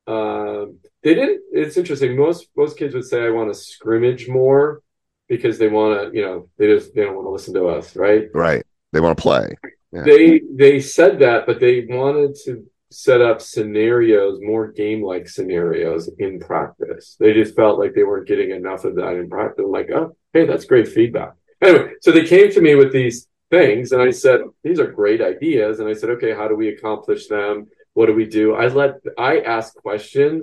Um, 0.07 0.79
they 1.03 1.15
didn't. 1.15 1.43
It's 1.53 1.77
interesting. 1.77 2.17
Most 2.17 2.49
most 2.57 2.79
kids 2.79 2.95
would 2.95 3.05
say, 3.05 3.25
"I 3.25 3.31
want 3.31 3.53
to 3.53 3.59
scrimmage 3.59 4.29
more," 4.29 4.81
because 5.29 5.59
they 5.59 5.69
want 5.69 6.13
to. 6.13 6.17
You 6.17 6.25
know, 6.25 6.49
they 6.57 6.69
just 6.69 6.95
they 6.95 7.03
don't 7.03 7.17
want 7.17 7.27
to 7.27 7.31
listen 7.31 7.55
to 7.55 7.67
us, 7.67 7.97
right? 7.97 8.29
Right. 8.33 8.65
They 8.93 9.01
want 9.01 9.19
to 9.19 9.23
play. 9.23 9.55
Yeah. 9.93 10.05
They 10.05 10.43
they 10.53 10.81
said 10.81 11.19
that, 11.19 11.47
but 11.47 11.59
they 11.59 11.85
wanted 11.89 12.37
to 12.45 12.65
set 12.93 13.21
up 13.21 13.41
scenarios, 13.41 14.39
more 14.41 14.71
game 14.71 15.03
like 15.03 15.29
scenarios 15.29 16.09
in 16.19 16.39
practice. 16.39 17.17
They 17.19 17.33
just 17.33 17.57
felt 17.57 17.81
like 17.81 17.95
they 17.95 18.05
weren't 18.05 18.29
getting 18.29 18.53
enough 18.53 18.85
of 18.85 18.95
that 18.97 19.15
in 19.15 19.29
practice. 19.29 19.65
Like, 19.69 19.91
oh, 19.91 20.17
hey, 20.33 20.47
that's 20.47 20.65
great 20.65 20.87
feedback. 20.87 21.33
Anyway, 21.61 21.95
so 22.03 22.13
they 22.13 22.25
came 22.25 22.53
to 22.53 22.61
me 22.61 22.77
with 22.77 22.93
these 22.93 23.27
things, 23.57 23.93
and 23.93 24.01
I 24.09 24.11
said, 24.25 24.39
these 24.67 24.81
are 24.83 25.01
great 25.03 25.21
ideas. 25.35 25.75
And 25.81 25.89
I 25.93 25.95
said, 25.99 26.11
okay, 26.17 26.33
how 26.39 26.47
do 26.51 26.57
we 26.63 26.69
accomplish 26.75 27.23
them? 27.35 27.55
What 27.97 28.07
do 28.07 28.15
we 28.23 28.27
do? 28.41 28.47
I 28.63 28.67
let 28.81 28.93
I 29.19 29.33
ask 29.57 29.69
questions. 29.89 30.43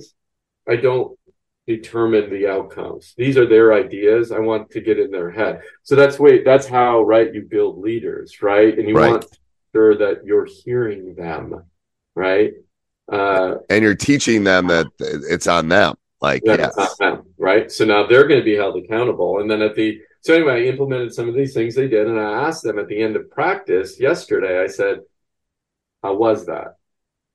I 0.74 0.76
don't 0.88 1.10
determine 1.67 2.26
the 2.36 2.43
outcomes. 2.56 3.04
These 3.24 3.36
are 3.39 3.47
their 3.54 3.67
ideas. 3.84 4.32
I 4.32 4.39
want 4.50 4.63
to 4.76 4.80
get 4.88 4.97
in 5.04 5.12
their 5.12 5.32
head. 5.39 5.54
So 5.88 5.93
that's 6.00 6.17
way 6.26 6.34
that's 6.50 6.67
how 6.78 6.91
right 7.13 7.30
you 7.36 7.41
build 7.56 7.74
leaders, 7.88 8.30
right? 8.52 8.74
And 8.78 8.86
you 8.89 8.95
Right. 8.95 9.12
want 9.12 9.24
to 9.24 9.38
sure 9.76 9.95
that 10.04 10.17
you're 10.28 10.50
hearing 10.63 11.04
them, 11.24 11.45
right? 12.26 12.52
Uh 13.17 13.52
And 13.69 13.84
you're 13.84 14.02
teaching 14.12 14.41
them 14.50 14.63
that 14.74 14.88
it's 15.34 15.47
on 15.58 15.67
them. 15.76 15.91
Like, 16.28 16.41
yes. 16.45 16.76
them, 17.04 17.17
right? 17.50 17.67
So 17.76 17.82
now 17.93 18.02
they're 18.08 18.28
going 18.30 18.41
to 18.43 18.50
be 18.54 18.58
held 18.63 18.76
accountable. 18.84 19.32
And 19.39 19.47
then 19.50 19.62
at 19.69 19.76
the 19.82 19.89
so 20.21 20.34
anyway, 20.36 20.65
I 20.65 20.69
implemented 20.69 21.13
some 21.13 21.29
of 21.29 21.36
these 21.36 21.53
things 21.53 21.75
they 21.75 21.88
did, 21.88 22.07
and 22.07 22.19
I 22.19 22.47
asked 22.47 22.63
them 22.63 22.79
at 22.79 22.88
the 22.88 23.01
end 23.01 23.15
of 23.15 23.29
practice 23.31 23.99
yesterday. 23.99 24.62
I 24.63 24.67
said, 24.67 25.01
"How 26.03 26.15
was 26.15 26.45
that?" 26.47 26.75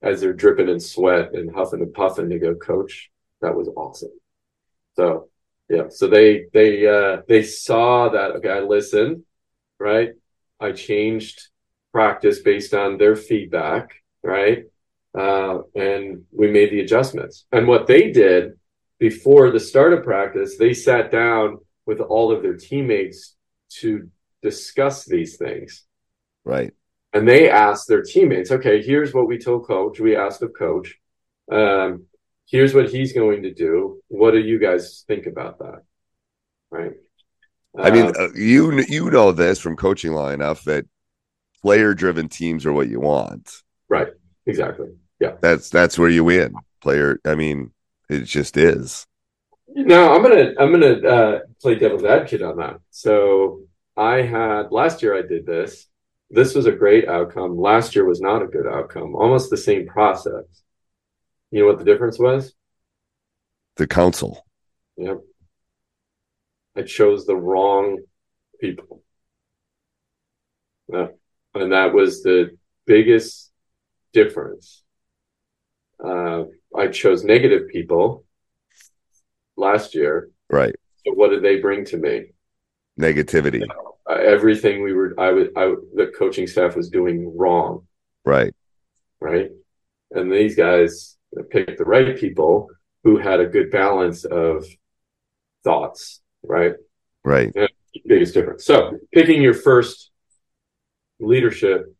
As 0.02 0.20
they're 0.20 0.32
dripping 0.32 0.68
in 0.68 0.80
sweat 0.80 1.34
and 1.34 1.54
huffing 1.54 1.82
and 1.82 1.92
puffing, 1.94 2.28
they 2.28 2.38
go, 2.38 2.54
"Coach, 2.54 3.10
that 3.40 3.54
was 3.56 3.68
awesome." 3.76 4.12
So 4.96 5.28
yeah, 5.68 5.88
so 5.90 6.08
they 6.08 6.46
they 6.52 6.86
uh, 6.86 7.22
they 7.28 7.42
saw 7.42 8.08
that. 8.10 8.32
Okay, 8.36 8.50
I 8.50 8.60
listened. 8.60 9.24
right? 9.78 10.10
I 10.60 10.72
changed 10.72 11.48
practice 11.92 12.40
based 12.40 12.74
on 12.74 12.98
their 12.98 13.16
feedback, 13.16 14.02
right? 14.22 14.64
Uh, 15.16 15.60
and 15.74 16.24
we 16.32 16.50
made 16.50 16.70
the 16.70 16.80
adjustments. 16.80 17.46
And 17.52 17.66
what 17.66 17.86
they 17.86 18.10
did 18.10 18.52
before 18.98 19.50
the 19.50 19.60
start 19.60 19.92
of 19.92 20.04
practice, 20.04 20.56
they 20.58 20.74
sat 20.74 21.10
down 21.10 21.58
with 21.86 22.00
all 22.00 22.32
of 22.32 22.42
their 22.42 22.56
teammates 22.56 23.36
to 23.68 24.10
discuss 24.42 25.04
these 25.04 25.36
things. 25.36 25.84
Right. 26.44 26.72
And 27.12 27.26
they 27.26 27.48
asked 27.48 27.88
their 27.88 28.02
teammates, 28.02 28.50
okay, 28.50 28.82
here's 28.82 29.14
what 29.14 29.26
we 29.26 29.38
told 29.38 29.66
coach. 29.66 29.98
We 29.98 30.16
asked 30.16 30.42
of 30.42 30.52
coach, 30.56 30.98
um, 31.50 32.06
here's 32.46 32.74
what 32.74 32.90
he's 32.90 33.12
going 33.12 33.42
to 33.44 33.54
do. 33.54 34.02
What 34.08 34.32
do 34.32 34.40
you 34.40 34.58
guys 34.58 35.04
think 35.06 35.26
about 35.26 35.58
that? 35.60 35.82
Right. 36.70 36.92
I 37.78 37.90
mean, 37.90 38.12
uh, 38.18 38.28
you 38.34 38.84
you 38.88 39.10
know 39.10 39.32
this 39.32 39.58
from 39.58 39.76
coaching 39.76 40.12
long 40.12 40.32
enough 40.32 40.64
that 40.64 40.86
player 41.62 41.94
driven 41.94 42.28
teams 42.28 42.64
are 42.64 42.72
what 42.72 42.88
you 42.88 43.00
want. 43.00 43.62
Right. 43.88 44.08
Exactly. 44.46 44.88
Yeah. 45.20 45.32
That's 45.40 45.68
that's 45.68 45.98
where 45.98 46.08
you 46.08 46.24
win. 46.24 46.54
Player. 46.80 47.20
I 47.24 47.34
mean, 47.34 47.72
it 48.08 48.24
just 48.24 48.56
is. 48.56 49.06
No, 49.68 50.12
I'm 50.12 50.22
gonna 50.22 50.52
I'm 50.58 50.72
gonna 50.72 51.08
uh, 51.08 51.38
play 51.60 51.74
devil's 51.74 52.04
advocate 52.04 52.42
on 52.42 52.56
that. 52.58 52.80
So 52.90 53.62
I 53.96 54.22
had 54.22 54.70
last 54.70 55.02
year 55.02 55.16
I 55.16 55.22
did 55.22 55.46
this. 55.46 55.86
This 56.30 56.54
was 56.54 56.66
a 56.66 56.72
great 56.72 57.08
outcome. 57.08 57.58
Last 57.58 57.94
year 57.94 58.04
was 58.04 58.20
not 58.20 58.42
a 58.42 58.46
good 58.46 58.66
outcome. 58.66 59.14
Almost 59.14 59.50
the 59.50 59.56
same 59.56 59.86
process. 59.86 60.44
You 61.50 61.60
know 61.60 61.66
what 61.66 61.78
the 61.78 61.84
difference 61.84 62.18
was? 62.18 62.52
The 63.76 63.86
council. 63.86 64.44
Yep. 64.96 65.20
I 66.76 66.82
chose 66.82 67.26
the 67.26 67.36
wrong 67.36 68.00
people. 68.60 69.02
Uh, 70.92 71.08
and 71.54 71.72
that 71.72 71.94
was 71.94 72.22
the 72.22 72.56
biggest 72.86 73.50
difference. 74.12 74.82
Uh, 76.02 76.44
I 76.76 76.88
chose 76.88 77.24
negative 77.24 77.68
people 77.68 78.25
last 79.56 79.94
year. 79.94 80.30
Right. 80.50 80.74
So 81.04 81.12
what 81.12 81.30
did 81.30 81.42
they 81.42 81.60
bring 81.60 81.84
to 81.86 81.96
me? 81.96 82.26
Negativity. 82.98 83.62
Uh, 84.08 84.12
everything 84.14 84.82
we 84.82 84.92
were, 84.92 85.14
I 85.18 85.32
would, 85.32 85.50
I, 85.56 85.74
the 85.94 86.12
coaching 86.16 86.46
staff 86.46 86.76
was 86.76 86.88
doing 86.88 87.36
wrong. 87.36 87.86
Right. 88.24 88.54
Right. 89.20 89.50
And 90.12 90.32
these 90.32 90.56
guys 90.56 91.16
picked 91.50 91.78
the 91.78 91.84
right 91.84 92.16
people 92.16 92.68
who 93.04 93.18
had 93.18 93.40
a 93.40 93.46
good 93.46 93.70
balance 93.70 94.24
of 94.24 94.64
thoughts. 95.64 96.20
Right. 96.42 96.74
Right. 97.24 97.52
And 97.54 97.68
biggest 98.06 98.34
difference. 98.34 98.64
So 98.64 98.98
picking 99.12 99.42
your 99.42 99.54
first 99.54 100.10
leadership 101.18 101.96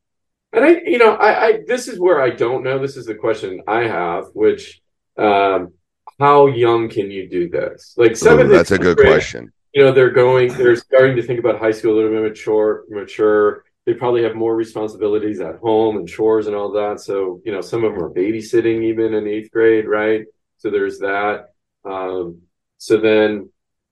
and 0.53 0.65
I, 0.65 0.81
you 0.87 0.99
know, 0.99 1.15
I, 1.15 1.45
I, 1.47 1.61
this 1.67 1.87
is 1.87 2.01
where 2.01 2.21
I 2.21 2.31
don't 2.31 2.65
know. 2.65 2.79
This 2.79 2.97
is 2.97 3.05
the 3.07 3.15
question 3.15 3.63
I 3.67 3.81
have, 3.81 4.27
which, 4.33 4.81
um, 5.19 5.75
how 6.19 6.47
young 6.47 6.89
can 6.89 7.11
you 7.11 7.29
do 7.29 7.49
this? 7.49 7.95
Like 7.97 8.17
seventh. 8.17 8.51
Ooh, 8.51 8.53
that's 8.53 8.71
a 8.71 8.79
good 8.79 8.97
grade, 8.97 9.09
question. 9.09 9.53
You 9.75 9.85
know, 9.85 9.93
they're 9.93 10.11
going, 10.11 10.53
they're 10.55 10.77
starting 10.77 11.17
to 11.17 11.23
think 11.23 11.39
about 11.39 11.59
high 11.59 11.71
school 11.71 11.95
a 11.95 11.97
little 11.97 12.11
bit 12.11 12.23
mature, 12.23 12.85
mature. 12.89 13.65
They 13.85 13.95
probably 13.95 14.23
have 14.23 14.35
more 14.35 14.57
responsibilities 14.57 15.41
at 15.41 15.57
home 15.57 15.97
and 15.97 16.09
chores 16.09 16.47
and 16.47 16.57
all 16.57 16.73
that. 16.73 17.01
So, 17.01 17.41
you 17.45 17.53
know, 17.53 17.61
some 17.61 17.85
of 17.85 17.93
them 17.93 18.03
are 18.03 18.11
babysitting 18.11 18.83
even 18.85 19.15
in 19.15 19.29
eighth 19.29 19.51
grade, 19.51 19.87
right? 19.87 20.25
So 20.57 20.71
there's 20.71 20.99
that. 21.01 21.51
Um, 21.85 22.41
so 22.79 22.97
then 22.97 23.51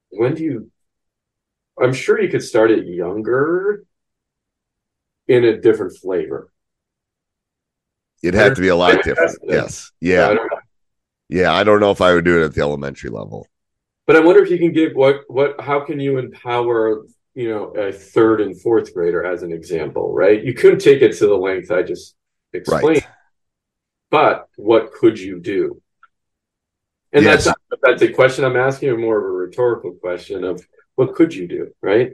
when 0.09 0.35
do 0.35 0.43
you, 0.43 0.71
I'm 1.81 1.93
sure 1.93 2.21
you 2.21 2.29
could 2.29 2.43
start 2.43 2.71
it 2.71 2.87
younger 2.87 3.85
in 5.29 5.45
a 5.45 5.61
different 5.61 5.97
flavor. 5.97 6.51
It'd 8.23 8.35
have 8.35 8.55
to 8.55 8.63
be 8.63 8.69
a 8.69 8.77
lot 8.77 9.03
different. 9.03 9.37
Yes. 9.43 9.93
Yeah. 10.01 10.35
Yeah. 11.29 11.53
I 11.53 11.65
don't 11.65 11.81
know 11.81 11.91
if 11.91 12.01
I 12.01 12.15
would 12.15 12.25
do 12.25 12.41
it 12.41 12.45
at 12.45 12.55
the 12.55 12.61
elementary 12.61 13.11
level. 13.11 13.47
But 14.07 14.17
I 14.17 14.21
wonder 14.21 14.43
if 14.43 14.51
you 14.51 14.59
can 14.59 14.73
give 14.73 14.93
what 14.95 15.23
what 15.29 15.61
how 15.61 15.81
can 15.81 15.99
you 15.99 16.19
empower 16.19 17.05
you 17.35 17.49
know 17.49 17.69
a 17.71 17.93
third 17.93 18.41
and 18.41 18.61
fourth 18.61 18.93
grader 18.93 19.25
as 19.25 19.43
an 19.43 19.53
example, 19.53 20.13
right? 20.13 20.43
You 20.43 20.55
couldn't 20.55 20.81
take 20.81 21.03
it 21.03 21.17
to 21.19 21.27
the 21.27 21.37
length 21.37 21.71
I 21.71 21.83
just 21.83 22.15
explained. 22.53 23.05
Right. 23.05 23.07
But 24.11 24.49
what 24.57 24.93
could 24.93 25.19
you 25.19 25.41
do? 25.41 25.81
And 27.13 27.25
yes. 27.25 27.45
that's 27.45 27.57
that's 27.83 28.03
a 28.03 28.13
question 28.13 28.45
I'm 28.45 28.57
asking, 28.57 28.91
or 28.91 28.99
more 28.99 29.19
of 29.19 29.25
a 29.25 29.29
rhetorical 29.29 29.93
question 29.93 30.45
of 30.45 30.67
what 30.97 31.15
could 31.15 31.35
you 31.35 31.49
do, 31.49 31.73
right? 31.81 32.13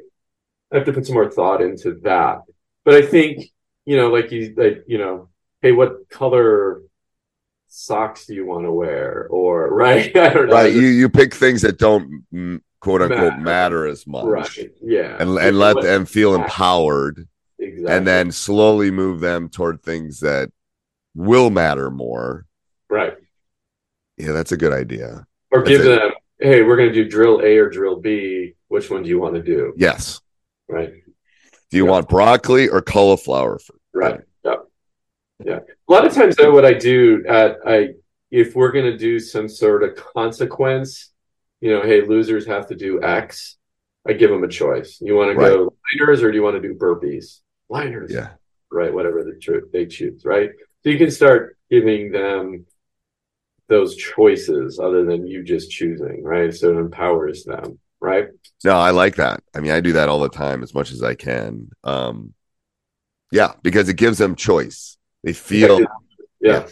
I 0.72 0.76
have 0.76 0.86
to 0.86 0.92
put 0.92 1.06
some 1.06 1.14
more 1.14 1.30
thought 1.30 1.62
into 1.62 1.94
that. 2.02 2.42
But 2.84 2.94
I 2.94 3.02
think, 3.02 3.50
you 3.84 3.96
know, 3.96 4.08
like 4.08 4.30
you 4.30 4.54
like, 4.56 4.84
you 4.86 4.98
know, 4.98 5.28
hey, 5.62 5.72
what 5.72 6.08
color 6.08 6.82
socks 7.70 8.26
do 8.26 8.34
you 8.34 8.44
want 8.44 8.64
to 8.64 8.72
wear? 8.72 9.26
Or 9.30 9.68
right, 9.74 10.14
I 10.16 10.28
don't 10.34 10.48
know. 10.48 10.54
Right, 10.54 10.72
you 10.72 10.82
you 10.82 11.08
pick 11.08 11.34
things 11.34 11.62
that 11.62 11.78
don't 11.78 12.24
quote 12.80 13.02
unquote 13.02 13.34
matter, 13.34 13.40
matter 13.40 13.86
as 13.86 14.06
much. 14.06 14.26
Right. 14.26 14.72
Yeah. 14.82 15.16
And 15.18 15.38
and 15.38 15.58
let 15.58 15.80
them 15.80 16.04
feel 16.04 16.34
empowered. 16.34 17.26
Exactly. 17.58 17.94
And 17.94 18.06
then 18.06 18.32
slowly 18.32 18.90
move 18.90 19.20
them 19.20 19.48
toward 19.48 19.82
things 19.82 20.20
that 20.20 20.50
will 21.14 21.50
matter 21.50 21.90
more. 21.90 22.46
Right. 22.88 23.14
Yeah, 24.16 24.32
that's 24.32 24.52
a 24.52 24.56
good 24.56 24.72
idea. 24.72 25.26
Or 25.50 25.62
give 25.62 25.84
them, 25.84 26.12
hey, 26.38 26.62
we're 26.62 26.76
going 26.76 26.88
to 26.88 26.94
do 26.94 27.08
drill 27.08 27.40
A 27.42 27.58
or 27.58 27.68
drill 27.68 27.96
B. 27.96 28.54
Which 28.68 28.90
one 28.90 29.02
do 29.02 29.08
you 29.08 29.18
want 29.18 29.34
to 29.34 29.42
do? 29.42 29.74
Yes. 29.76 30.20
Right. 30.68 30.92
Do 31.70 31.76
you 31.76 31.84
want 31.86 32.08
broccoli 32.08 32.68
or 32.68 32.80
cauliflower? 32.80 33.58
For- 33.58 33.74
right. 33.92 34.20
Yeah. 34.44 34.54
Yeah. 35.44 35.60
A 35.88 35.92
lot 35.92 36.06
of 36.06 36.12
times, 36.12 36.36
though, 36.36 36.52
what 36.52 36.64
I 36.64 36.74
do 36.74 37.24
at 37.28 37.58
I 37.66 37.90
if 38.30 38.54
we're 38.54 38.72
going 38.72 38.84
to 38.84 38.96
do 38.96 39.18
some 39.18 39.48
sort 39.48 39.82
of 39.82 39.96
consequence, 39.96 41.10
you 41.60 41.72
know, 41.72 41.82
hey, 41.82 42.02
losers 42.06 42.46
have 42.46 42.68
to 42.68 42.76
do 42.76 43.02
X. 43.02 43.56
I 44.06 44.12
give 44.12 44.30
them 44.30 44.44
a 44.44 44.48
choice. 44.48 44.98
You 45.00 45.16
want 45.16 45.30
to 45.30 45.34
go 45.34 45.74
liners 45.98 46.22
or 46.22 46.30
do 46.30 46.36
you 46.36 46.42
want 46.42 46.60
to 46.60 46.66
do 46.66 46.74
burpees? 46.74 47.40
Liners. 47.68 48.12
Yeah. 48.12 48.30
Right. 48.70 48.94
Whatever 48.94 49.24
the 49.24 49.34
tr- 49.34 49.66
they 49.72 49.86
choose. 49.86 50.24
Right. 50.24 50.50
So 50.82 50.90
you 50.90 50.98
can 50.98 51.10
start 51.10 51.58
giving 51.70 52.12
them 52.12 52.66
those 53.68 53.96
choices 53.96 54.78
other 54.78 55.04
than 55.04 55.26
you 55.26 55.42
just 55.42 55.70
choosing. 55.70 56.22
Right. 56.22 56.54
So 56.54 56.70
it 56.70 56.80
empowers 56.80 57.44
them 57.44 57.78
right? 58.00 58.28
No, 58.64 58.76
I 58.76 58.90
like 58.90 59.16
that. 59.16 59.42
I 59.54 59.60
mean, 59.60 59.72
I 59.72 59.80
do 59.80 59.92
that 59.92 60.08
all 60.08 60.20
the 60.20 60.28
time 60.28 60.62
as 60.62 60.74
much 60.74 60.90
as 60.90 61.02
I 61.02 61.14
can. 61.14 61.70
Um, 61.84 62.34
yeah, 63.30 63.52
because 63.62 63.88
it 63.88 63.96
gives 63.96 64.18
them 64.18 64.34
choice. 64.34 64.96
They 65.22 65.32
feel, 65.32 65.80
yeah, 65.80 65.86
yeah. 66.40 66.66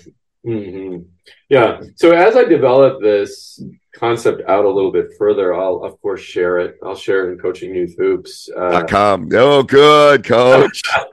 Mm-hmm. 0.47 1.03
yeah. 1.49 1.81
So 1.97 2.13
as 2.13 2.37
I 2.37 2.45
develop 2.45 3.03
this 3.03 3.63
concept 3.95 4.43
out 4.49 4.65
a 4.65 4.71
little 4.71 4.93
bit 4.93 5.09
further, 5.19 5.55
I'll 5.55 5.83
of 5.85 6.01
course 6.01 6.21
share 6.21 6.59
it. 6.59 6.79
I'll 6.83 6.97
share 6.97 7.29
it 7.29 7.33
in 7.33 7.39
Coaching 7.39 7.75
Youth 7.75 7.97
Hoops. 7.99 8.49
Uh, 8.57 8.85
com. 8.85 9.29
Oh, 9.33 9.63
good, 9.63 10.25
coach. 10.25 10.83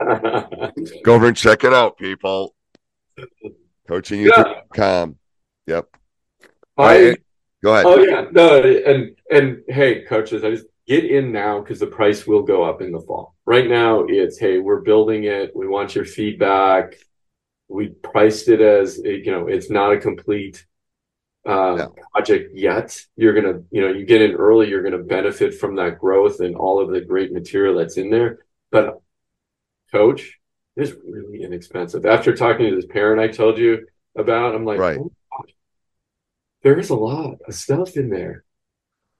Go 1.04 1.14
over 1.14 1.28
and 1.28 1.36
check 1.36 1.64
it 1.64 1.74
out, 1.74 1.98
people. 1.98 2.54
Coaching 3.88 4.20
Youth.com. 4.20 5.16
Yeah. 5.66 5.76
Yep. 5.76 5.88
I, 6.78 7.16
Go 7.66 7.72
ahead. 7.72 7.86
Oh 7.86 7.98
yeah, 7.98 8.26
no, 8.30 8.62
and 8.62 9.16
and 9.30 9.62
hey, 9.68 10.02
coaches, 10.02 10.44
I 10.44 10.50
just 10.50 10.66
get 10.86 11.04
in 11.04 11.32
now 11.32 11.60
because 11.60 11.80
the 11.80 11.86
price 11.86 12.26
will 12.26 12.42
go 12.42 12.62
up 12.62 12.80
in 12.80 12.92
the 12.92 13.00
fall. 13.00 13.34
Right 13.44 13.68
now, 13.68 14.04
it's 14.08 14.38
hey, 14.38 14.58
we're 14.58 14.82
building 14.82 15.24
it. 15.24 15.50
We 15.56 15.66
want 15.66 15.94
your 15.94 16.04
feedback. 16.04 16.94
We 17.68 17.88
priced 17.88 18.48
it 18.48 18.60
as 18.60 18.98
you 18.98 19.30
know, 19.30 19.48
it's 19.48 19.70
not 19.70 19.92
a 19.92 19.98
complete 19.98 20.64
uh, 21.46 21.76
yeah. 21.78 21.86
project 22.12 22.54
yet. 22.54 23.00
You're 23.16 23.34
gonna, 23.34 23.62
you 23.70 23.80
know, 23.80 23.92
you 23.92 24.04
get 24.04 24.22
in 24.22 24.32
early, 24.32 24.68
you're 24.68 24.82
gonna 24.82 25.02
benefit 25.02 25.54
from 25.54 25.76
that 25.76 25.98
growth 25.98 26.40
and 26.40 26.56
all 26.56 26.80
of 26.80 26.90
the 26.90 27.00
great 27.00 27.32
material 27.32 27.76
that's 27.76 27.96
in 27.96 28.10
there. 28.10 28.40
But 28.70 29.00
coach, 29.90 30.38
is 30.76 30.94
really 31.04 31.42
inexpensive. 31.42 32.04
After 32.04 32.34
talking 32.36 32.68
to 32.68 32.76
this 32.76 32.86
parent 32.86 33.20
I 33.20 33.28
told 33.28 33.58
you 33.58 33.86
about, 34.16 34.54
I'm 34.54 34.64
like, 34.64 34.78
right. 34.78 34.98
Oh, 34.98 35.12
there 36.62 36.78
is 36.78 36.90
a 36.90 36.94
lot 36.94 37.38
of 37.46 37.54
stuff 37.54 37.96
in 37.96 38.10
there. 38.10 38.44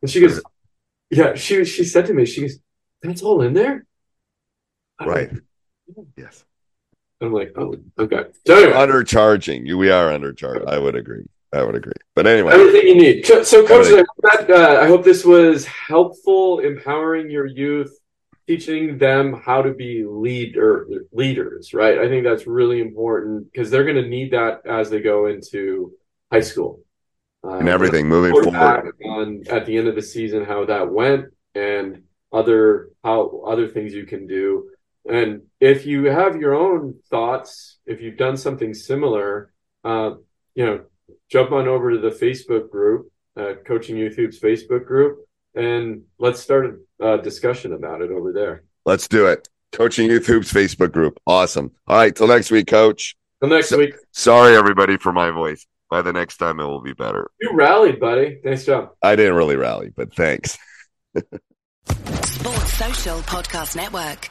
And 0.03 0.11
she 0.11 0.21
goes, 0.21 0.43
yeah, 1.11 1.35
she 1.35 1.65
she 1.65 1.85
said 1.85 2.07
to 2.07 2.15
me, 2.15 2.27
she 2.27 2.43
goes, 2.43 2.59
that's 3.03 3.23
all 3.23 3.43
in 3.43 3.55
there? 3.55 3.87
right. 5.01 5.31
Like, 5.33 6.07
yes. 6.17 6.45
I'm 7.21 7.33
like, 7.33 7.53
oh, 7.57 7.75
okay. 7.99 8.25
So 8.47 8.57
anyway. 8.57 8.73
Undercharging. 8.73 9.67
You, 9.67 9.79
we 9.79 9.91
are 9.91 10.11
undercharged. 10.11 10.69
I 10.69 10.79
would 10.79 10.95
agree. 10.95 11.25
I 11.53 11.63
would 11.63 11.75
agree. 11.75 11.93
But 12.15 12.27
anyway, 12.27 12.53
everything 12.53 12.89
you 12.89 12.95
need. 12.95 13.27
So, 13.27 13.43
so 13.43 13.67
coach, 13.67 13.87
I 13.87 13.99
hope, 13.99 14.07
that, 14.23 14.51
uh, 14.51 14.81
I 14.81 14.87
hope 14.87 15.05
this 15.05 15.25
was 15.25 15.65
helpful, 15.65 16.59
empowering 16.59 17.31
your 17.31 17.47
youth, 17.47 17.97
teaching 18.47 18.99
them 18.99 19.41
how 19.45 19.63
to 19.63 19.73
be 19.73 20.05
leader 20.05 20.87
leaders. 21.13 21.73
Right. 21.73 21.99
I 21.99 22.09
think 22.09 22.25
that's 22.25 22.47
really 22.47 22.81
important 22.81 23.51
because 23.51 23.71
they're 23.71 23.85
going 23.85 24.03
to 24.03 24.09
need 24.09 24.33
that 24.33 24.67
as 24.67 24.91
they 24.91 25.01
go 25.01 25.27
into 25.27 25.93
high 26.31 26.41
school 26.41 26.81
and 27.43 27.69
everything 27.69 28.09
moving 28.09 28.33
forward 28.33 28.93
on 29.05 29.43
at 29.49 29.67
the 29.67 29.77
end 29.77 29.89
of 29.89 29.95
the 29.95 30.03
season 30.03 30.45
how 30.45 30.65
that 30.65 30.91
went 30.91 31.27
and 31.55 32.03
other 32.33 32.91
how 33.05 33.43
other 33.47 33.69
things 33.69 33.95
you 33.95 34.05
can 34.05 34.27
do. 34.27 34.71
And 35.09 35.43
if 35.61 35.87
you 35.87 36.07
have 36.07 36.37
your 36.37 36.55
own 36.55 36.97
thoughts, 37.11 37.79
if 37.87 38.01
you've 38.01 38.17
done 38.17 38.37
something 38.37 38.75
similar, 38.75 39.53
uh, 39.85 40.15
you 40.55 40.67
know, 40.67 40.85
jump 41.31 41.53
on 41.53 41.69
over 41.69 41.93
to 41.93 41.99
the 41.99 42.11
Facebook 42.11 42.71
group, 42.71 43.11
uh, 43.37 43.55
Coaching 43.65 43.97
Youth 43.97 44.17
Hoops 44.17 44.39
Facebook 44.39 44.85
group, 44.85 45.27
and 45.55 46.03
let's 46.19 46.41
start 46.41 46.81
a 47.01 47.19
discussion 47.19 47.73
about 47.73 48.03
it 48.03 48.11
over 48.11 48.33
there. 48.33 48.65
Let's 48.85 49.09
do 49.09 49.27
it. 49.27 49.49
Coaching 49.73 50.09
Youth 50.09 50.27
Hoops 50.27 50.53
Facebook 50.53 50.93
group. 50.93 51.21
Awesome. 51.27 51.73
All 51.87 51.97
right. 51.97 52.15
Till 52.15 52.29
next 52.29 52.51
week, 52.51 52.67
coach. 52.67 53.17
Till 53.41 53.51
next 53.51 53.69
so, 53.69 53.79
week. 53.79 53.95
Sorry, 54.13 54.57
everybody, 54.57 54.97
for 54.97 55.13
my 55.13 55.31
voice. 55.31 55.67
By 55.91 56.03
the 56.03 56.13
next 56.13 56.39
time, 56.39 56.59
it 56.59 56.65
will 56.65 56.81
be 56.81 56.95
better. 56.95 57.31
You 57.41 57.53
rallied, 57.55 58.01
buddy. 58.01 58.41
Nice 58.45 58.67
job. 58.67 58.91
I 59.03 59.15
didn't 59.15 59.35
really 59.35 59.57
rally, 59.57 59.93
but 59.95 60.15
thanks. 60.15 60.59
Sports 61.15 62.73
Social 62.73 63.19
Podcast 63.21 63.77
Network. 63.77 64.31